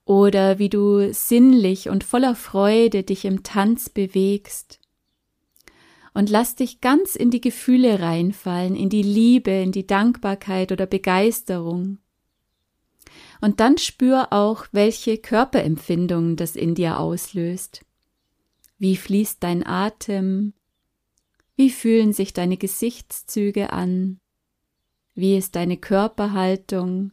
Oder 0.05 0.59
wie 0.59 0.69
du 0.69 1.13
sinnlich 1.13 1.89
und 1.89 2.03
voller 2.03 2.35
Freude 2.35 3.03
dich 3.03 3.25
im 3.25 3.43
Tanz 3.43 3.89
bewegst. 3.89 4.79
Und 6.13 6.29
lass 6.29 6.55
dich 6.55 6.81
ganz 6.81 7.15
in 7.15 7.31
die 7.31 7.41
Gefühle 7.41 8.01
reinfallen, 8.01 8.75
in 8.75 8.89
die 8.89 9.03
Liebe, 9.03 9.51
in 9.51 9.71
die 9.71 9.87
Dankbarkeit 9.87 10.71
oder 10.71 10.85
Begeisterung. 10.85 11.99
Und 13.39 13.59
dann 13.59 13.77
spür 13.77 14.27
auch, 14.31 14.65
welche 14.71 15.17
Körperempfindungen 15.17 16.35
das 16.35 16.55
in 16.55 16.75
dir 16.75 16.99
auslöst. 16.99 17.85
Wie 18.81 18.95
fließt 18.95 19.43
dein 19.43 19.63
Atem? 19.63 20.53
Wie 21.55 21.69
fühlen 21.69 22.13
sich 22.13 22.33
deine 22.33 22.57
Gesichtszüge 22.57 23.71
an? 23.71 24.19
Wie 25.13 25.37
ist 25.37 25.55
deine 25.55 25.77
Körperhaltung? 25.77 27.11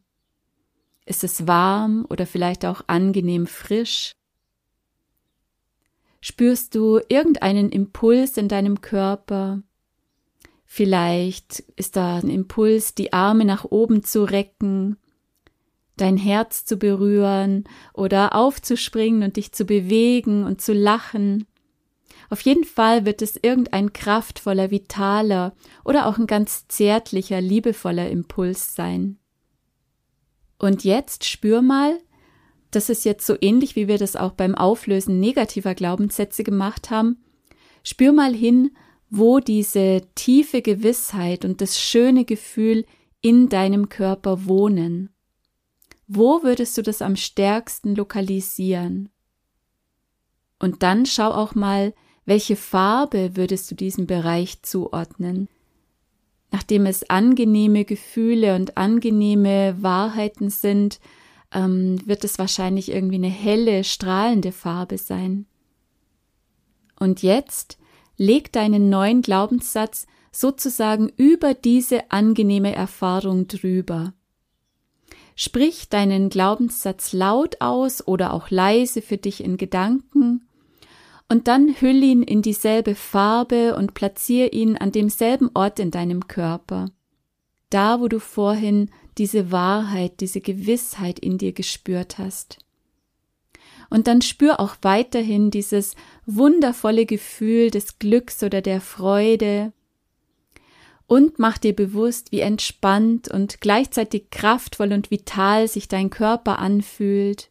Ist 1.04 1.24
es 1.24 1.46
warm 1.46 2.06
oder 2.08 2.24
vielleicht 2.24 2.64
auch 2.64 2.84
angenehm 2.86 3.46
frisch? 3.46 4.12
Spürst 6.22 6.74
du 6.74 7.00
irgendeinen 7.10 7.68
Impuls 7.68 8.38
in 8.38 8.48
deinem 8.48 8.80
Körper? 8.80 9.62
Vielleicht 10.64 11.60
ist 11.76 11.96
da 11.96 12.16
ein 12.16 12.30
Impuls, 12.30 12.94
die 12.94 13.12
Arme 13.12 13.44
nach 13.44 13.66
oben 13.66 14.02
zu 14.02 14.24
recken, 14.24 14.96
dein 15.98 16.16
Herz 16.16 16.64
zu 16.64 16.78
berühren 16.78 17.64
oder 17.92 18.34
aufzuspringen 18.34 19.22
und 19.22 19.36
dich 19.36 19.52
zu 19.52 19.66
bewegen 19.66 20.44
und 20.44 20.62
zu 20.62 20.72
lachen. 20.72 21.44
Auf 22.30 22.42
jeden 22.42 22.64
Fall 22.64 23.06
wird 23.06 23.22
es 23.22 23.38
irgendein 23.40 23.92
kraftvoller, 23.92 24.70
vitaler 24.70 25.54
oder 25.84 26.06
auch 26.06 26.18
ein 26.18 26.26
ganz 26.26 26.68
zärtlicher, 26.68 27.40
liebevoller 27.40 28.10
Impuls 28.10 28.74
sein. 28.74 29.18
Und 30.58 30.84
jetzt 30.84 31.24
spür 31.24 31.62
mal, 31.62 31.98
das 32.70 32.90
ist 32.90 33.04
jetzt 33.04 33.26
so 33.26 33.36
ähnlich, 33.40 33.76
wie 33.76 33.88
wir 33.88 33.96
das 33.96 34.16
auch 34.16 34.32
beim 34.32 34.54
Auflösen 34.54 35.20
negativer 35.20 35.74
Glaubenssätze 35.74 36.44
gemacht 36.44 36.90
haben. 36.90 37.22
Spür 37.82 38.12
mal 38.12 38.34
hin, 38.34 38.76
wo 39.08 39.38
diese 39.38 40.02
tiefe 40.14 40.60
Gewissheit 40.60 41.46
und 41.46 41.62
das 41.62 41.80
schöne 41.80 42.26
Gefühl 42.26 42.84
in 43.22 43.48
deinem 43.48 43.88
Körper 43.88 44.44
wohnen. 44.44 45.10
Wo 46.06 46.42
würdest 46.42 46.76
du 46.76 46.82
das 46.82 47.00
am 47.00 47.16
stärksten 47.16 47.94
lokalisieren? 47.94 49.08
Und 50.58 50.82
dann 50.82 51.06
schau 51.06 51.30
auch 51.30 51.54
mal, 51.54 51.94
welche 52.28 52.56
Farbe 52.56 53.36
würdest 53.36 53.70
du 53.70 53.74
diesem 53.74 54.06
Bereich 54.06 54.60
zuordnen? 54.60 55.48
Nachdem 56.50 56.84
es 56.84 57.08
angenehme 57.08 57.86
Gefühle 57.86 58.54
und 58.54 58.76
angenehme 58.76 59.82
Wahrheiten 59.82 60.50
sind, 60.50 61.00
ähm, 61.52 62.06
wird 62.06 62.24
es 62.24 62.38
wahrscheinlich 62.38 62.92
irgendwie 62.92 63.14
eine 63.14 63.30
helle, 63.30 63.82
strahlende 63.82 64.52
Farbe 64.52 64.98
sein. 64.98 65.46
Und 67.00 67.22
jetzt 67.22 67.78
leg 68.18 68.52
deinen 68.52 68.90
neuen 68.90 69.22
Glaubenssatz 69.22 70.06
sozusagen 70.30 71.08
über 71.16 71.54
diese 71.54 72.10
angenehme 72.10 72.74
Erfahrung 72.74 73.48
drüber. 73.48 74.12
Sprich 75.34 75.88
deinen 75.88 76.28
Glaubenssatz 76.28 77.14
laut 77.14 77.62
aus 77.62 78.06
oder 78.06 78.34
auch 78.34 78.50
leise 78.50 79.00
für 79.00 79.16
dich 79.16 79.42
in 79.42 79.56
Gedanken 79.56 80.42
und 81.28 81.46
dann 81.46 81.74
hüll 81.80 82.02
ihn 82.02 82.22
in 82.22 82.42
dieselbe 82.42 82.94
Farbe 82.94 83.76
und 83.76 83.94
platzier 83.94 84.52
ihn 84.52 84.76
an 84.76 84.92
demselben 84.92 85.50
Ort 85.54 85.78
in 85.78 85.90
deinem 85.90 86.26
Körper. 86.26 86.86
Da, 87.70 88.00
wo 88.00 88.08
du 88.08 88.18
vorhin 88.18 88.90
diese 89.18 89.52
Wahrheit, 89.52 90.20
diese 90.20 90.40
Gewissheit 90.40 91.18
in 91.18 91.36
dir 91.36 91.52
gespürt 91.52 92.16
hast. 92.18 92.58
Und 93.90 94.06
dann 94.06 94.22
spür 94.22 94.60
auch 94.60 94.76
weiterhin 94.82 95.50
dieses 95.50 95.94
wundervolle 96.24 97.04
Gefühl 97.04 97.70
des 97.70 97.98
Glücks 97.98 98.42
oder 98.42 98.62
der 98.62 98.80
Freude 98.80 99.72
und 101.06 101.38
mach 101.38 101.56
dir 101.56 101.74
bewusst, 101.74 102.32
wie 102.32 102.40
entspannt 102.40 103.28
und 103.28 103.60
gleichzeitig 103.60 104.30
kraftvoll 104.30 104.92
und 104.92 105.10
vital 105.10 105.66
sich 105.66 105.88
dein 105.88 106.10
Körper 106.10 106.58
anfühlt 106.58 107.50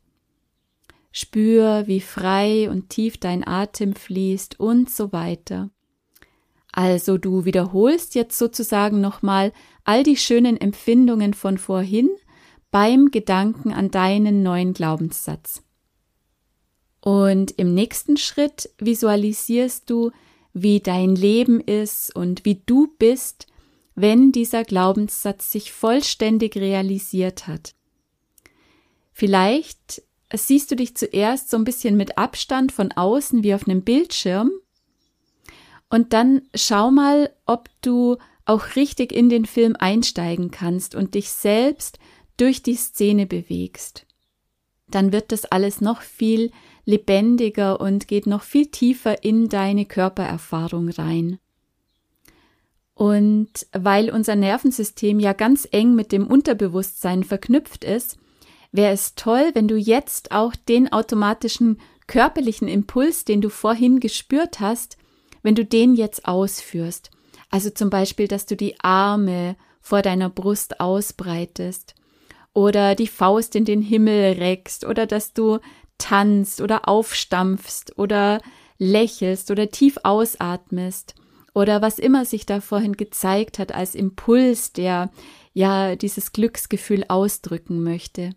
Spür, 1.12 1.84
wie 1.88 2.02
frei 2.02 2.70
und 2.70 2.90
tief 2.90 3.18
dein 3.18 3.48
Atem 3.48 3.96
fließt 3.96 4.60
und 4.60 4.90
so 4.90 5.12
weiter. 5.12 5.70
Also 6.72 7.18
du 7.18 7.46
wiederholst 7.46 8.14
jetzt 8.14 8.38
sozusagen 8.38 9.02
nochmal 9.02 9.52
all 9.84 10.04
die 10.04 10.18
schönen 10.18 10.58
Empfindungen 10.58 11.34
von 11.34 11.58
vorhin 11.58 12.10
beim 12.70 13.10
Gedanken 13.10 13.74
an 13.74 13.90
deinen 13.90 14.44
neuen 14.44 14.74
Glaubenssatz. 14.74 15.64
Und 17.02 17.52
im 17.52 17.74
nächsten 17.74 18.18
Schritt 18.18 18.70
visualisierst 18.78 19.90
du, 19.90 20.12
wie 20.54 20.80
dein 20.80 21.16
Leben 21.16 21.62
ist 21.62 22.16
und 22.16 22.46
wie 22.46 22.62
du 22.66 22.88
bist, 23.00 23.48
wenn 23.96 24.32
dieser 24.32 24.64
Glaubenssatz 24.64 25.52
sich 25.52 25.72
vollständig 25.72 26.56
realisiert 26.58 27.48
hat. 27.48 27.74
Vielleicht 29.14 30.04
siehst 30.34 30.72
du 30.72 30.76
dich 30.76 30.96
zuerst 30.96 31.50
so 31.50 31.58
ein 31.58 31.64
bisschen 31.64 31.96
mit 31.96 32.18
Abstand 32.18 32.72
von 32.72 32.92
außen 32.92 33.44
wie 33.44 33.54
auf 33.54 33.68
einem 33.68 33.84
Bildschirm 33.84 34.52
und 35.90 36.14
dann 36.14 36.42
schau 36.54 36.92
mal, 36.92 37.32
ob 37.46 37.70
du 37.82 38.18
auch 38.46 38.76
richtig 38.76 39.12
in 39.12 39.30
den 39.30 39.46
Film 39.46 39.76
einsteigen 39.78 40.52
kannst 40.52 40.96
und 40.96 41.16
dich 41.16 41.30
selbst 41.30 42.00
durch 42.38 42.64
die 42.64 42.76
Szene 42.76 43.26
bewegst. 43.26 44.06
Dann 44.90 45.12
wird 45.12 45.32
das 45.32 45.46
alles 45.46 45.82
noch 45.82 46.02
viel 46.02 46.52
lebendiger 46.86 47.82
und 47.82 48.08
geht 48.08 48.28
noch 48.28 48.44
viel 48.44 48.68
tiefer 48.68 49.24
in 49.24 49.50
deine 49.50 49.86
Körpererfahrung 49.86 50.90
rein. 50.90 51.40
Und 52.94 53.68
weil 53.74 54.10
unser 54.10 54.36
Nervensystem 54.36 55.20
ja 55.20 55.34
ganz 55.34 55.68
eng 55.72 55.94
mit 55.94 56.12
dem 56.12 56.26
Unterbewusstsein 56.26 57.24
verknüpft 57.24 57.84
ist, 57.84 58.18
wäre 58.72 58.94
es 58.94 59.16
toll, 59.16 59.52
wenn 59.54 59.68
du 59.68 59.76
jetzt 59.76 60.32
auch 60.32 60.56
den 60.56 60.92
automatischen 60.92 61.80
körperlichen 62.08 62.68
Impuls, 62.68 63.26
den 63.26 63.42
du 63.42 63.50
vorhin 63.50 64.00
gespürt 64.00 64.60
hast, 64.60 64.98
wenn 65.44 65.56
du 65.56 65.66
den 65.66 65.96
jetzt 65.96 66.26
ausführst. 66.26 67.12
Also 67.50 67.70
zum 67.70 67.90
Beispiel, 67.90 68.28
dass 68.28 68.46
du 68.46 68.56
die 68.56 68.80
Arme 68.80 69.56
vor 69.82 70.02
deiner 70.02 70.30
Brust 70.30 70.80
ausbreitest 70.80 71.96
oder 72.54 72.96
die 72.96 73.08
Faust 73.08 73.56
in 73.56 73.66
den 73.66 73.82
Himmel 73.82 74.34
reckst 74.34 74.86
oder 74.86 75.06
dass 75.06 75.34
du 75.34 75.60
tanzt 75.98 76.62
oder 76.62 76.88
aufstampfst 76.88 77.98
oder 77.98 78.42
lächelst 78.78 79.52
oder 79.52 79.70
tief 79.70 79.98
ausatmest 80.04 81.16
oder 81.54 81.82
was 81.82 82.00
immer 82.00 82.26
sich 82.26 82.46
da 82.46 82.62
vorhin 82.62 82.94
gezeigt 82.94 83.60
hat 83.60 83.74
als 83.74 83.96
Impuls, 83.96 84.74
der 84.74 85.10
ja 85.54 85.96
dieses 85.96 86.32
Glücksgefühl 86.32 87.06
ausdrücken 87.08 87.84
möchte. 87.84 88.32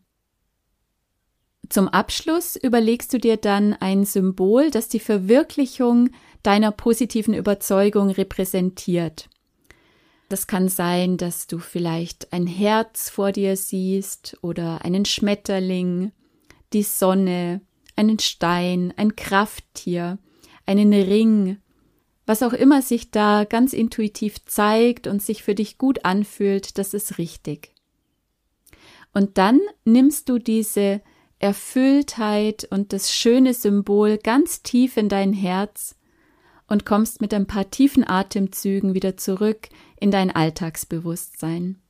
Zum 1.70 1.86
Abschluss 1.86 2.56
überlegst 2.56 3.12
du 3.12 3.18
dir 3.18 3.36
dann 3.36 3.74
ein 3.74 4.04
Symbol, 4.04 4.72
das 4.72 4.88
die 4.88 4.98
Verwirklichung 4.98 6.10
deiner 6.42 6.72
positiven 6.72 7.32
Überzeugung 7.32 8.10
repräsentiert. 8.10 9.30
Das 10.28 10.48
kann 10.48 10.68
sein, 10.68 11.16
dass 11.16 11.46
du 11.46 11.58
vielleicht 11.58 12.32
ein 12.32 12.48
Herz 12.48 13.08
vor 13.08 13.30
dir 13.30 13.56
siehst 13.56 14.36
oder 14.42 14.84
einen 14.84 15.04
Schmetterling, 15.04 16.10
die 16.72 16.82
Sonne, 16.82 17.60
einen 17.94 18.18
Stein, 18.18 18.92
ein 18.96 19.14
Krafttier, 19.14 20.18
einen 20.66 20.92
Ring, 20.92 21.58
was 22.26 22.42
auch 22.42 22.52
immer 22.52 22.82
sich 22.82 23.12
da 23.12 23.44
ganz 23.44 23.72
intuitiv 23.72 24.44
zeigt 24.44 25.06
und 25.06 25.22
sich 25.22 25.44
für 25.44 25.54
dich 25.54 25.78
gut 25.78 26.04
anfühlt, 26.04 26.78
das 26.78 26.94
ist 26.94 27.18
richtig. 27.18 27.74
Und 29.12 29.38
dann 29.38 29.60
nimmst 29.84 30.28
du 30.28 30.38
diese 30.38 31.00
Erfülltheit 31.40 32.68
und 32.70 32.92
das 32.92 33.12
schöne 33.12 33.54
Symbol 33.54 34.18
ganz 34.18 34.62
tief 34.62 34.97
in 34.97 35.09
dein 35.09 35.32
Herz 35.32 35.97
und 36.68 36.87
kommst 36.87 37.20
mit 37.20 37.35
ein 37.35 37.47
paar 37.47 37.70
tiefen 37.70 38.09
Atemzügen 38.09 38.94
wieder 38.94 39.16
zurück 39.16 39.68
in 39.99 40.11
dein 40.11 40.30
Alltagsbewusstsein. 40.30 41.80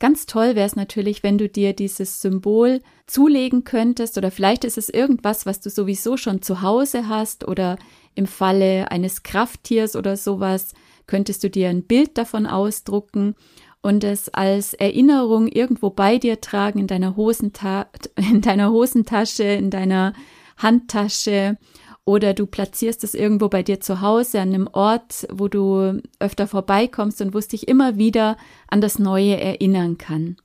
Ganz 0.00 0.26
toll 0.26 0.56
wäre 0.56 0.66
es 0.66 0.76
natürlich, 0.76 1.22
wenn 1.22 1.38
du 1.38 1.48
dir 1.48 1.72
dieses 1.72 2.20
Symbol 2.20 2.80
zulegen 3.06 3.64
könntest 3.64 4.18
oder 4.18 4.30
vielleicht 4.30 4.64
ist 4.64 4.78
es 4.78 4.88
irgendwas, 4.88 5.46
was 5.46 5.60
du 5.60 5.70
sowieso 5.70 6.16
schon 6.16 6.42
zu 6.42 6.62
Hause 6.62 7.06
hast 7.06 7.46
oder 7.46 7.78
im 8.14 8.26
Falle 8.26 8.90
eines 8.90 9.22
Krafttiers 9.22 9.96
oder 9.96 10.16
sowas 10.16 10.74
könntest 11.06 11.44
du 11.44 11.50
dir 11.50 11.68
ein 11.68 11.82
Bild 11.82 12.16
davon 12.16 12.46
ausdrucken 12.46 13.34
und 13.82 14.04
es 14.04 14.28
als 14.28 14.74
Erinnerung 14.74 15.48
irgendwo 15.48 15.90
bei 15.90 16.18
dir 16.18 16.40
tragen 16.40 16.80
in 16.80 16.86
deiner, 16.86 17.16
Hosenta 17.16 17.86
in 18.16 18.40
deiner 18.40 18.70
Hosentasche, 18.70 19.44
in 19.44 19.70
deiner 19.70 20.12
Handtasche 20.58 21.56
oder 22.04 22.34
du 22.34 22.46
platzierst 22.46 23.04
es 23.04 23.14
irgendwo 23.14 23.48
bei 23.48 23.62
dir 23.62 23.80
zu 23.80 24.00
Hause 24.00 24.40
an 24.40 24.48
einem 24.48 24.68
Ort, 24.72 25.26
wo 25.32 25.48
du 25.48 26.02
öfter 26.18 26.46
vorbeikommst 26.46 27.20
und 27.20 27.34
wo 27.34 27.38
es 27.38 27.48
dich 27.48 27.68
immer 27.68 27.96
wieder 27.96 28.36
an 28.68 28.80
das 28.80 28.98
Neue 28.98 29.38
erinnern 29.40 29.96
kann. 29.96 30.36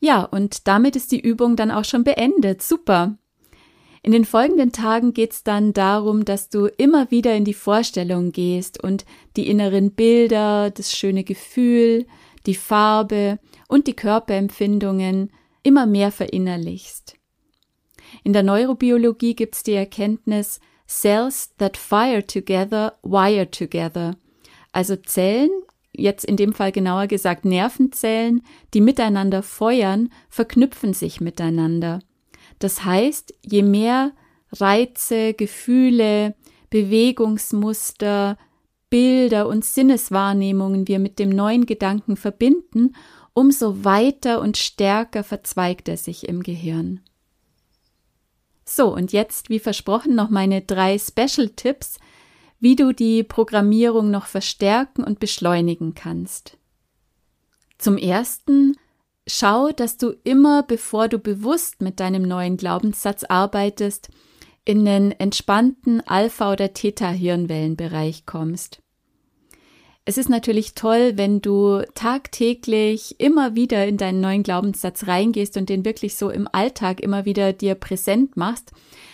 Ja, 0.00 0.22
und 0.22 0.66
damit 0.66 0.96
ist 0.96 1.12
die 1.12 1.20
Übung 1.20 1.56
dann 1.56 1.70
auch 1.70 1.84
schon 1.84 2.04
beendet. 2.04 2.62
Super. 2.62 3.18
In 4.02 4.12
den 4.12 4.24
folgenden 4.24 4.72
Tagen 4.72 5.12
geht 5.12 5.32
es 5.32 5.44
dann 5.44 5.74
darum, 5.74 6.24
dass 6.24 6.48
du 6.48 6.66
immer 6.66 7.10
wieder 7.10 7.34
in 7.34 7.44
die 7.44 7.54
Vorstellung 7.54 8.32
gehst 8.32 8.82
und 8.82 9.04
die 9.36 9.48
inneren 9.48 9.92
Bilder, 9.92 10.70
das 10.70 10.96
schöne 10.96 11.22
Gefühl, 11.22 12.06
die 12.46 12.54
Farbe 12.54 13.38
und 13.68 13.86
die 13.86 13.94
Körperempfindungen 13.94 15.30
immer 15.62 15.84
mehr 15.84 16.12
verinnerlichst. 16.12 17.16
In 18.24 18.32
der 18.32 18.42
Neurobiologie 18.42 19.34
gibt 19.34 19.56
es 19.56 19.62
die 19.62 19.74
Erkenntnis, 19.74 20.60
Cells 20.88 21.54
that 21.58 21.76
fire 21.76 22.26
together 22.26 22.98
wire 23.02 23.50
together. 23.50 24.16
Also 24.72 24.96
Zellen, 24.96 25.50
jetzt 25.92 26.24
in 26.24 26.36
dem 26.36 26.52
Fall 26.52 26.72
genauer 26.72 27.06
gesagt 27.06 27.44
Nervenzellen, 27.44 28.42
die 28.74 28.80
miteinander 28.80 29.42
feuern, 29.42 30.10
verknüpfen 30.28 30.94
sich 30.94 31.20
miteinander. 31.20 32.00
Das 32.60 32.84
heißt, 32.84 33.34
je 33.44 33.62
mehr 33.62 34.12
Reize, 34.52 35.34
Gefühle, 35.34 36.36
Bewegungsmuster, 36.70 38.38
Bilder 38.90 39.48
und 39.48 39.64
Sinneswahrnehmungen 39.64 40.86
wir 40.86 40.98
mit 40.98 41.18
dem 41.18 41.30
neuen 41.30 41.66
Gedanken 41.66 42.16
verbinden, 42.16 42.94
umso 43.32 43.84
weiter 43.84 44.40
und 44.40 44.56
stärker 44.56 45.24
verzweigt 45.24 45.88
er 45.88 45.96
sich 45.96 46.28
im 46.28 46.42
Gehirn. 46.42 47.00
So, 48.64 48.94
und 48.94 49.12
jetzt, 49.12 49.48
wie 49.48 49.58
versprochen, 49.58 50.14
noch 50.14 50.30
meine 50.30 50.60
drei 50.62 50.98
Special-Tipps, 50.98 51.98
wie 52.60 52.76
du 52.76 52.92
die 52.92 53.24
Programmierung 53.24 54.10
noch 54.10 54.26
verstärken 54.26 55.02
und 55.02 55.18
beschleunigen 55.18 55.94
kannst. 55.94 56.58
Zum 57.78 57.96
ersten 57.96 58.76
Schau, 59.32 59.70
dass 59.70 59.96
du 59.96 60.16
immer, 60.24 60.64
bevor 60.64 61.06
du 61.06 61.20
bewusst 61.20 61.82
mit 61.82 62.00
deinem 62.00 62.22
neuen 62.22 62.56
Glaubenssatz 62.56 63.22
arbeitest, 63.22 64.08
in 64.64 64.84
den 64.84 65.12
entspannten 65.12 66.00
Alpha- 66.00 66.52
oder 66.52 66.74
Theta-Hirnwellenbereich 66.74 68.26
kommst. 68.26 68.82
Es 70.04 70.18
ist 70.18 70.28
natürlich 70.28 70.74
toll, 70.74 71.12
wenn 71.14 71.40
du 71.40 71.82
tagtäglich 71.94 73.20
immer 73.20 73.54
wieder 73.54 73.86
in 73.86 73.98
deinen 73.98 74.20
neuen 74.20 74.42
Glaubenssatz 74.42 75.06
reingehst 75.06 75.56
und 75.56 75.68
den 75.68 75.84
wirklich 75.84 76.16
so 76.16 76.30
im 76.30 76.48
Alltag 76.50 77.00
immer 77.00 77.24
wieder 77.24 77.52
dir 77.52 77.76
präsent 77.76 78.36
machst. 78.36 78.72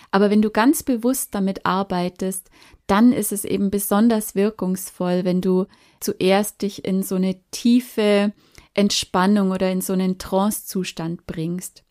Aber 0.09 0.31
wenn 0.31 0.41
du 0.41 0.49
ganz 0.49 0.81
bewusst 0.81 1.35
damit 1.35 1.67
arbeitest, 1.67 2.49
dann 2.87 3.13
ist 3.13 3.31
es 3.31 3.45
eben 3.45 3.69
besonders 3.69 4.33
wirkungsvoll, 4.33 5.25
wenn 5.25 5.41
du 5.41 5.67
zuerst 5.99 6.63
dich 6.63 6.85
in 6.85 7.03
so 7.03 7.13
eine 7.15 7.35
tiefe 7.51 8.33
Entspannung 8.77 9.51
oder 9.51 9.71
in 9.71 9.81
so 9.81 9.93
einen 9.93 10.19
Trance-Zustand 10.19 11.25
bringst. 11.25 11.83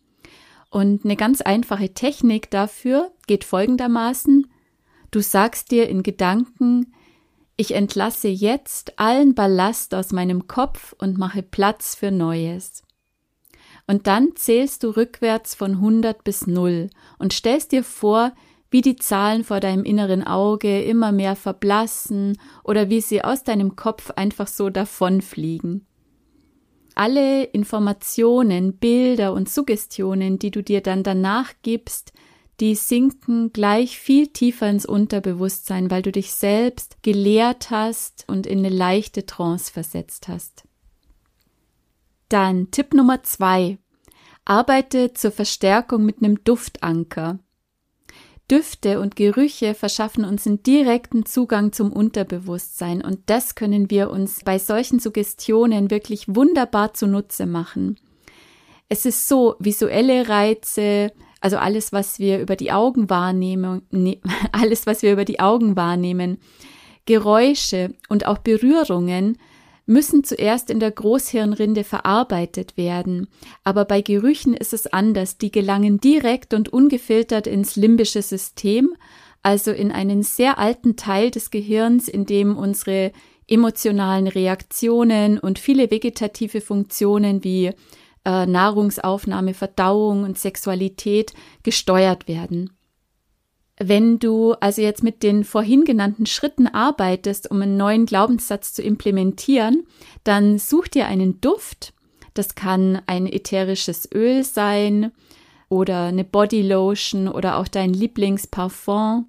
Und 0.71 1.05
eine 1.05 1.17
ganz 1.17 1.41
einfache 1.41 1.93
Technik 1.95 2.51
dafür 2.51 3.11
geht 3.27 3.45
folgendermaßen. 3.45 4.47
Du 5.11 5.21
sagst 5.21 5.71
dir 5.71 5.89
in 5.89 6.03
Gedanken, 6.03 6.93
ich 7.57 7.75
entlasse 7.75 8.29
jetzt 8.29 8.99
allen 8.99 9.35
Ballast 9.35 9.95
aus 9.95 10.13
meinem 10.13 10.47
Kopf 10.47 10.95
und 10.99 11.19
mache 11.19 11.43
Platz 11.43 11.95
für 11.95 12.11
Neues. 12.11 12.83
Und 13.87 14.07
dann 14.07 14.37
zählst 14.37 14.83
du 14.83 14.91
rückwärts 14.91 15.55
von 15.55 15.73
100 15.73 16.23
bis 16.25 16.47
0 16.47 16.91
und 17.19 17.33
stellst 17.33 17.73
dir 17.73 17.85
vor, 17.85 18.33
wie 18.71 18.81
die 18.81 18.97
Zahlen 18.97 19.45
vor 19.45 19.61
deinem 19.61 19.85
inneren 19.85 20.27
Auge 20.27 20.83
immer 20.83 21.13
mehr 21.13 21.37
verblassen 21.37 22.39
oder 22.63 22.91
wie 22.91 23.01
sie 23.01 23.23
aus 23.23 23.45
deinem 23.45 23.77
Kopf 23.77 24.11
einfach 24.11 24.49
so 24.49 24.71
davonfliegen 24.71 25.87
alle 26.97 27.45
Informationen, 27.45 28.79
Bilder 28.79 29.33
und 29.33 29.49
Suggestionen, 29.49 30.39
die 30.39 30.51
du 30.51 30.63
dir 30.63 30.81
dann 30.81 31.03
danach 31.03 31.53
gibst, 31.63 32.13
die 32.61 32.75
sinken 32.75 33.53
gleich 33.53 33.99
viel 33.99 34.29
tiefer 34.29 34.69
ins 34.69 34.87
Unterbewusstsein, 34.87 35.91
weil 35.91 36.03
du 36.03 36.11
dich 36.11 36.33
selbst 36.33 37.03
gelehrt 37.03 37.71
hast 37.71 38.25
und 38.29 38.47
in 38.47 38.61
eine 38.61 38.71
leichte 38.71 39.27
Trance 39.27 39.71
versetzt 39.71 40.29
hast. 40.29 40.65
Dann 42.29 42.71
Tipp 42.71 42.95
Nummer 42.95 43.23
zwei. 43.23 43.79
Arbeite 44.45 45.13
zur 45.13 45.33
Verstärkung 45.33 46.05
mit 46.05 46.19
einem 46.19 46.43
Duftanker. 46.45 47.39
Düfte 48.51 49.01
und 49.01 49.17
Gerüche 49.17 49.75
verschaffen 49.75 50.25
uns 50.25 50.47
einen 50.47 50.63
direkten 50.63 51.27
Zugang 51.27 51.73
zum 51.73 51.93
Unterbewusstsein 51.93 53.03
und 53.03 53.19
das 53.27 53.57
können 53.57 53.91
wir 53.91 54.11
uns 54.11 54.45
bei 54.45 54.59
solchen 54.59 55.01
Suggestionen 55.01 55.91
wirklich 55.91 56.27
wunderbar 56.29 56.95
zunutze 56.95 57.47
machen. 57.47 57.99
Es 58.89 59.05
ist 59.05 59.27
so, 59.27 59.57
visuelle 59.59 60.29
Reize, 60.29 61.13
also 61.41 61.57
alles, 61.57 61.93
was 61.93 62.21
wir 62.21 62.39
über 62.39 62.55
die 62.55 62.71
Augen 62.71 63.11
wahrnehmen, 63.11 63.83
ne, 63.91 64.21
alles, 64.53 64.87
was 64.87 65.03
wir 65.03 65.13
über 65.13 65.25
die 65.25 65.41
Augen 65.41 65.75
wahrnehmen, 65.75 66.39
Geräusche 67.05 67.95
und 68.09 68.27
auch 68.27 68.39
Berührungen 68.39 69.39
müssen 69.87 70.25
zuerst 70.25 70.69
in 70.69 70.81
der 70.81 70.91
Großhirnrinde 70.91 71.85
verarbeitet 71.85 72.77
werden. 72.77 73.29
Aber 73.65 73.85
bei 73.85 74.03
Gerüchen 74.03 74.55
ist 74.55 74.73
es 74.73 74.87
anders. 74.87 75.39
Die 75.39 75.53
gelangen 75.53 76.01
direkt 76.01 76.53
und 76.53 76.69
ungefiltert 76.69 77.47
ins 77.47 77.77
limbische 77.77 78.23
System, 78.23 78.95
also 79.43 79.71
in 79.71 79.93
einen 79.93 80.25
sehr 80.25 80.59
alten 80.59 80.97
Teil 80.97 81.31
des 81.31 81.51
Gehirns, 81.51 82.09
in 82.09 82.27
dem 82.27 82.57
unsere 82.57 83.13
emotionalen 83.49 84.27
Reaktionen 84.27 85.39
und 85.39 85.61
viele 85.61 85.91
vegetative 85.91 86.61
Funktionen 86.61 87.45
wie 87.45 87.71
äh, 88.25 88.47
Nahrungsaufnahme, 88.47 89.55
Verdauung 89.55 90.25
und 90.25 90.37
Sexualität 90.37 91.33
gesteuert 91.63 92.27
werden. 92.27 92.76
Wenn 93.79 94.19
du 94.19 94.53
also 94.55 94.81
jetzt 94.81 95.03
mit 95.03 95.23
den 95.23 95.45
vorhin 95.45 95.85
genannten 95.85 96.27
Schritten 96.27 96.67
arbeitest, 96.67 97.51
um 97.51 97.61
einen 97.61 97.77
neuen 97.77 98.07
Glaubenssatz 98.07 98.73
zu 98.73 98.83
implementieren, 98.83 99.87
dann 100.25 100.59
such 100.59 100.89
dir 100.89 101.07
einen 101.07 101.41
Duft. 101.41 101.93
Das 102.35 102.55
kann 102.55 103.03
ein 103.07 103.27
ätherisches 103.27 104.09
Öl 104.13 104.45
sein, 104.45 105.13
oder 105.69 106.05
eine 106.05 106.25
Bodylotion 106.25 107.29
oder 107.29 107.59
auch 107.59 107.69
dein 107.69 107.93
Lieblingsparfum. 107.93 109.27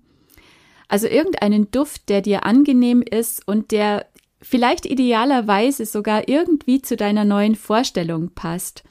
Also 0.88 1.08
irgendeinen 1.08 1.72
Duft, 1.72 2.10
der 2.10 2.22
dir 2.22 2.46
angenehm 2.46 3.02
ist 3.02 3.48
und 3.48 3.72
der 3.72 4.06
vielleicht 4.42 4.86
idealerweise 4.86 5.86
sogar 5.86 6.30
irgendwie 6.30 6.82
zu 6.82 6.96
deiner 6.96 7.26
neuen 7.26 7.56
Vorstellung 7.56 8.30
passt. 8.34 8.84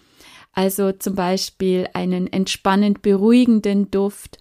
Also 0.52 0.92
zum 0.92 1.14
Beispiel 1.14 1.88
einen 1.94 2.26
entspannend 2.32 3.02
beruhigenden 3.02 3.90
Duft 3.90 4.38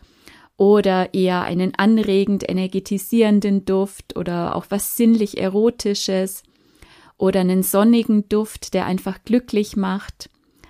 oder 0.58 1.14
eher 1.14 1.44
einen 1.44 1.76
anregend 1.76 2.48
energetisierenden 2.48 3.66
Duft 3.66 4.16
oder 4.16 4.56
auch 4.56 4.66
was 4.70 4.96
sinnlich 4.96 5.38
erotisches 5.38 6.44
oder 7.18 7.42
einen 7.42 7.64
sonnigen 7.64 8.30
Duft, 8.30 8.74
der 8.74 8.86
einfach 8.86 9.20
glücklich 9.26 9.76
macht. 9.76 10.30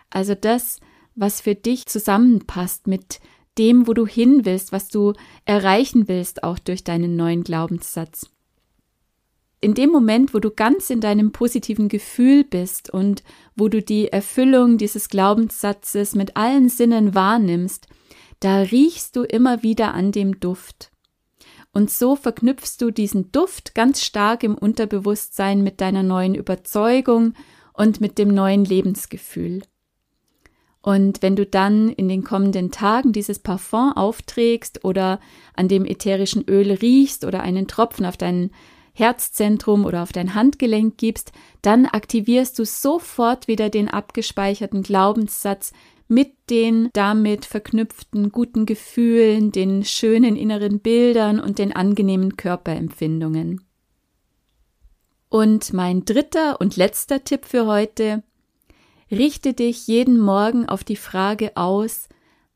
Also 0.09 0.35
das, 0.35 0.79
was 1.15 1.41
für 1.41 1.55
dich 1.55 1.85
zusammenpasst 1.85 2.87
mit 2.87 3.19
dem, 3.57 3.87
wo 3.87 3.93
du 3.93 4.05
hin 4.05 4.45
willst, 4.45 4.71
was 4.71 4.89
du 4.89 5.13
erreichen 5.45 6.07
willst, 6.07 6.43
auch 6.43 6.59
durch 6.59 6.83
deinen 6.83 7.15
neuen 7.15 7.43
Glaubenssatz. 7.43 8.29
In 9.61 9.73
dem 9.73 9.89
Moment, 9.89 10.33
wo 10.33 10.39
du 10.39 10.51
ganz 10.51 10.89
in 10.89 10.99
deinem 10.99 11.31
positiven 11.31 11.87
Gefühl 11.87 12.43
bist 12.43 12.89
und 12.89 13.23
wo 13.55 13.69
du 13.69 13.81
die 13.81 14.09
Erfüllung 14.09 14.77
dieses 14.77 15.09
Glaubenssatzes 15.09 16.13
mit 16.13 16.35
allen 16.37 16.69
Sinnen 16.69 17.15
wahrnimmst, 17.15 17.87
da 18.45 18.59
riechst 18.59 19.15
du 19.15 19.23
immer 19.23 19.63
wieder 19.63 19.95
an 19.95 20.11
dem 20.11 20.39
Duft. 20.39 20.91
Und 21.73 21.89
so 21.89 22.15
verknüpfst 22.15 22.77
du 22.79 22.91
diesen 22.91 23.31
Duft 23.31 23.73
ganz 23.73 24.03
stark 24.03 24.43
im 24.43 24.55
Unterbewusstsein 24.55 25.63
mit 25.63 25.81
deiner 25.81 26.03
neuen 26.03 26.35
Überzeugung 26.35 27.33
und 27.73 28.01
mit 28.01 28.19
dem 28.19 28.27
neuen 28.27 28.63
Lebensgefühl. 28.63 29.63
Und 30.83 31.23
wenn 31.23 31.35
du 31.35 31.47
dann 31.47 31.89
in 31.89 32.07
den 32.07 32.23
kommenden 32.23 32.69
Tagen 32.69 33.13
dieses 33.13 33.39
Parfum 33.39 33.93
aufträgst 33.93 34.85
oder 34.85 35.19
an 35.55 35.67
dem 35.67 35.83
ätherischen 35.83 36.47
Öl 36.47 36.71
riechst 36.71 37.25
oder 37.25 37.41
einen 37.41 37.67
Tropfen 37.67 38.05
auf 38.05 38.15
dein 38.15 38.51
Herzzentrum 38.93 39.85
oder 39.85 40.03
auf 40.03 40.11
dein 40.11 40.35
Handgelenk 40.35 40.97
gibst, 40.97 41.31
dann 41.63 41.87
aktivierst 41.87 42.59
du 42.59 42.65
sofort 42.65 43.47
wieder 43.47 43.71
den 43.71 43.89
abgespeicherten 43.89 44.83
Glaubenssatz 44.83 45.73
mit 46.07 46.33
den 46.49 46.89
damit 46.93 47.45
verknüpften 47.45 48.31
guten 48.31 48.65
Gefühlen, 48.65 49.51
den 49.51 49.83
schönen 49.83 50.35
inneren 50.35 50.79
Bildern 50.79 51.39
und 51.39 51.57
den 51.57 51.75
angenehmen 51.75 52.37
Körperempfindungen. 52.37 53.65
Und 55.29 55.73
mein 55.73 56.05
dritter 56.05 56.61
und 56.61 56.77
letzter 56.77 57.23
Tipp 57.23 57.45
für 57.45 57.65
heute, 57.65 58.23
richte 59.11 59.53
dich 59.53 59.87
jeden 59.87 60.19
Morgen 60.19 60.67
auf 60.67 60.83
die 60.83 60.95
Frage 60.95 61.57
aus, 61.57 62.07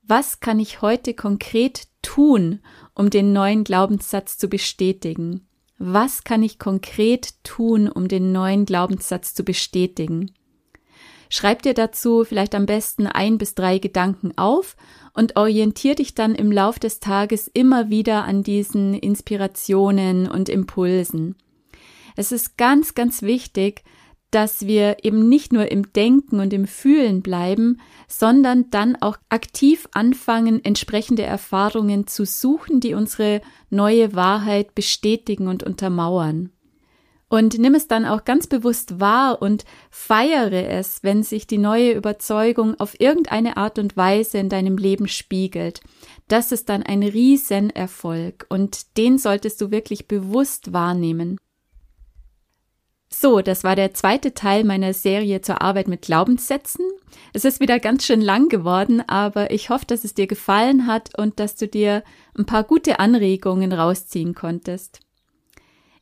was 0.03 0.39
kann 0.39 0.59
ich 0.59 0.81
heute 0.81 1.13
konkret 1.13 1.87
tun, 2.01 2.61
um 2.95 3.09
den 3.09 3.33
neuen 3.33 3.63
Glaubenssatz 3.63 4.37
zu 4.37 4.47
bestätigen? 4.47 5.47
Was 5.77 6.23
kann 6.23 6.43
ich 6.43 6.59
konkret 6.59 7.43
tun, 7.43 7.87
um 7.87 8.07
den 8.07 8.31
neuen 8.31 8.65
Glaubenssatz 8.65 9.33
zu 9.33 9.43
bestätigen? 9.43 10.33
Schreib 11.29 11.61
dir 11.61 11.75
dazu 11.75 12.23
vielleicht 12.23 12.55
am 12.55 12.65
besten 12.65 13.05
ein 13.05 13.37
bis 13.37 13.53
drei 13.53 13.77
Gedanken 13.77 14.35
auf 14.37 14.75
und 15.13 15.35
orientier 15.35 15.93
dich 15.93 16.15
dann 16.15 16.33
im 16.33 16.51
Lauf 16.51 16.79
des 16.79 16.99
Tages 16.99 17.47
immer 17.47 17.89
wieder 17.89 18.23
an 18.23 18.41
diesen 18.41 18.95
Inspirationen 18.95 20.27
und 20.27 20.49
Impulsen. 20.49 21.35
Es 22.15 22.31
ist 22.31 22.57
ganz, 22.57 22.95
ganz 22.95 23.21
wichtig, 23.21 23.83
dass 24.31 24.65
wir 24.67 25.03
eben 25.03 25.27
nicht 25.27 25.53
nur 25.53 25.71
im 25.71 25.91
Denken 25.93 26.39
und 26.39 26.53
im 26.53 26.67
Fühlen 26.67 27.21
bleiben, 27.21 27.79
sondern 28.07 28.69
dann 28.69 28.95
auch 28.95 29.17
aktiv 29.29 29.87
anfangen, 29.91 30.63
entsprechende 30.63 31.23
Erfahrungen 31.23 32.07
zu 32.07 32.25
suchen, 32.25 32.79
die 32.79 32.93
unsere 32.93 33.41
neue 33.69 34.15
Wahrheit 34.15 34.75
bestätigen 34.75 35.47
und 35.47 35.63
untermauern. 35.63 36.51
Und 37.29 37.59
nimm 37.59 37.75
es 37.75 37.87
dann 37.87 38.05
auch 38.05 38.25
ganz 38.25 38.47
bewusst 38.47 38.99
wahr 38.99 39.39
und 39.39 39.63
feiere 39.91 40.67
es, 40.67 41.03
wenn 41.03 41.21
sich 41.21 41.45
die 41.45 41.59
neue 41.59 41.91
Überzeugung 41.91 42.79
auf 42.79 42.99
irgendeine 42.99 43.55
Art 43.55 43.77
und 43.77 43.95
Weise 43.95 44.39
in 44.39 44.49
deinem 44.49 44.77
Leben 44.77 45.07
spiegelt. 45.07 45.81
Das 46.27 46.51
ist 46.51 46.69
dann 46.69 46.81
ein 46.81 47.03
Riesenerfolg 47.03 48.47
und 48.49 48.97
den 48.97 49.19
solltest 49.19 49.61
du 49.61 49.69
wirklich 49.69 50.07
bewusst 50.07 50.73
wahrnehmen. 50.73 51.37
So, 53.11 53.41
das 53.41 53.63
war 53.63 53.75
der 53.75 53.93
zweite 53.93 54.33
Teil 54.33 54.63
meiner 54.63 54.93
Serie 54.93 55.41
zur 55.41 55.61
Arbeit 55.61 55.87
mit 55.87 56.03
Glaubenssätzen. 56.03 56.85
Es 57.33 57.43
ist 57.43 57.59
wieder 57.59 57.79
ganz 57.79 58.05
schön 58.05 58.21
lang 58.21 58.49
geworden, 58.49 59.01
aber 59.07 59.51
ich 59.51 59.69
hoffe, 59.69 59.85
dass 59.85 60.03
es 60.03 60.13
dir 60.13 60.27
gefallen 60.27 60.87
hat 60.87 61.17
und 61.17 61.39
dass 61.39 61.55
du 61.55 61.67
dir 61.67 62.03
ein 62.37 62.45
paar 62.45 62.63
gute 62.63 62.99
Anregungen 62.99 63.73
rausziehen 63.73 64.35
konntest. 64.35 64.99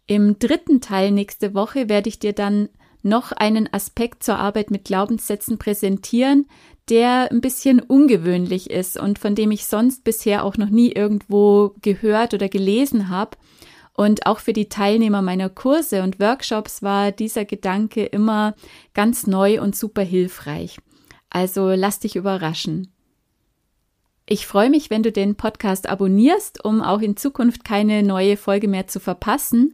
Im 0.07 0.39
dritten 0.39 0.79
Teil 0.79 1.11
nächste 1.11 1.53
Woche 1.53 1.89
werde 1.89 2.07
ich 2.07 2.17
dir 2.17 2.31
dann 2.33 2.69
noch 3.03 3.33
einen 3.33 3.71
Aspekt 3.73 4.23
zur 4.23 4.37
Arbeit 4.37 4.71
mit 4.71 4.85
Glaubenssätzen 4.85 5.57
präsentieren, 5.57 6.47
der 6.89 7.29
ein 7.31 7.41
bisschen 7.41 7.81
ungewöhnlich 7.81 8.69
ist 8.69 8.97
und 8.97 9.19
von 9.19 9.35
dem 9.35 9.51
ich 9.51 9.65
sonst 9.65 10.05
bisher 10.05 10.45
auch 10.45 10.57
noch 10.57 10.69
nie 10.69 10.91
irgendwo 10.93 11.75
gehört 11.81 12.33
oder 12.33 12.47
gelesen 12.47 13.09
habe. 13.09 13.37
Und 13.93 14.25
auch 14.25 14.39
für 14.39 14.53
die 14.53 14.69
Teilnehmer 14.69 15.21
meiner 15.21 15.49
Kurse 15.49 16.03
und 16.03 16.19
Workshops 16.19 16.81
war 16.83 17.11
dieser 17.11 17.45
Gedanke 17.45 18.05
immer 18.05 18.55
ganz 18.93 19.27
neu 19.27 19.59
und 19.61 19.75
super 19.75 20.03
hilfreich. 20.03 20.77
Also 21.29 21.71
lass 21.71 21.99
dich 21.99 22.15
überraschen. 22.15 22.93
Ich 24.29 24.45
freue 24.45 24.69
mich, 24.69 24.89
wenn 24.89 25.03
du 25.03 25.11
den 25.13 25.35
Podcast 25.35 25.87
abonnierst, 25.87 26.65
um 26.65 26.81
auch 26.81 26.99
in 26.99 27.15
Zukunft 27.15 27.63
keine 27.63 28.03
neue 28.03 28.35
Folge 28.35 28.67
mehr 28.67 28.85
zu 28.85 28.99
verpassen. 28.99 29.73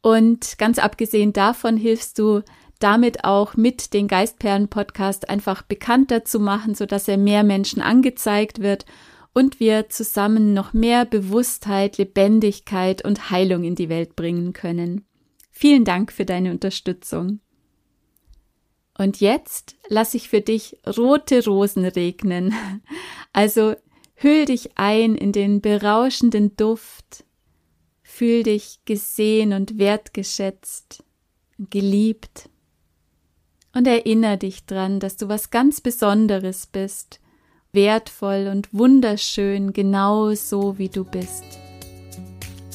Und 0.00 0.56
ganz 0.56 0.78
abgesehen 0.78 1.34
davon 1.34 1.76
hilfst 1.76 2.18
du 2.18 2.40
damit 2.78 3.24
auch 3.24 3.54
mit 3.54 3.92
den 3.92 4.08
Geistperlen 4.08 4.68
Podcast 4.68 5.28
einfach 5.28 5.60
bekannter 5.60 6.24
zu 6.24 6.40
machen, 6.40 6.74
so 6.74 6.86
dass 6.86 7.06
er 7.06 7.18
mehr 7.18 7.44
Menschen 7.44 7.82
angezeigt 7.82 8.60
wird 8.60 8.86
und 9.34 9.60
wir 9.60 9.90
zusammen 9.90 10.54
noch 10.54 10.72
mehr 10.72 11.04
Bewusstheit, 11.04 11.98
Lebendigkeit 11.98 13.04
und 13.04 13.30
Heilung 13.30 13.62
in 13.62 13.74
die 13.74 13.90
Welt 13.90 14.16
bringen 14.16 14.54
können. 14.54 15.04
Vielen 15.50 15.84
Dank 15.84 16.12
für 16.12 16.24
deine 16.24 16.50
Unterstützung. 16.50 17.40
Und 18.96 19.20
jetzt 19.20 19.76
lasse 19.88 20.16
ich 20.16 20.28
für 20.28 20.40
dich 20.40 20.78
rote 20.86 21.44
Rosen 21.44 21.84
regnen. 21.84 22.54
Also 23.34 23.74
hüll 24.14 24.44
dich 24.44 24.76
ein 24.76 25.14
in 25.14 25.32
den 25.32 25.62
berauschenden 25.62 26.54
Duft. 26.54 27.24
Fühl 28.02 28.42
dich 28.42 28.80
gesehen 28.84 29.54
und 29.54 29.78
wertgeschätzt, 29.78 31.02
geliebt. 31.70 32.50
Und 33.74 33.86
erinnere 33.86 34.36
dich 34.36 34.66
dran, 34.66 35.00
dass 35.00 35.16
du 35.16 35.30
was 35.30 35.50
ganz 35.50 35.80
Besonderes 35.80 36.66
bist, 36.66 37.20
wertvoll 37.72 38.50
und 38.52 38.68
wunderschön, 38.74 39.72
genau 39.72 40.34
so 40.34 40.76
wie 40.76 40.90
du 40.90 41.04
bist. 41.04 41.44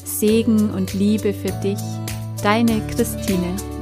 Segen 0.04 0.70
und 0.70 0.94
Liebe 0.94 1.32
für 1.32 1.52
dich, 1.62 1.78
deine 2.42 2.84
Christine. 2.88 3.77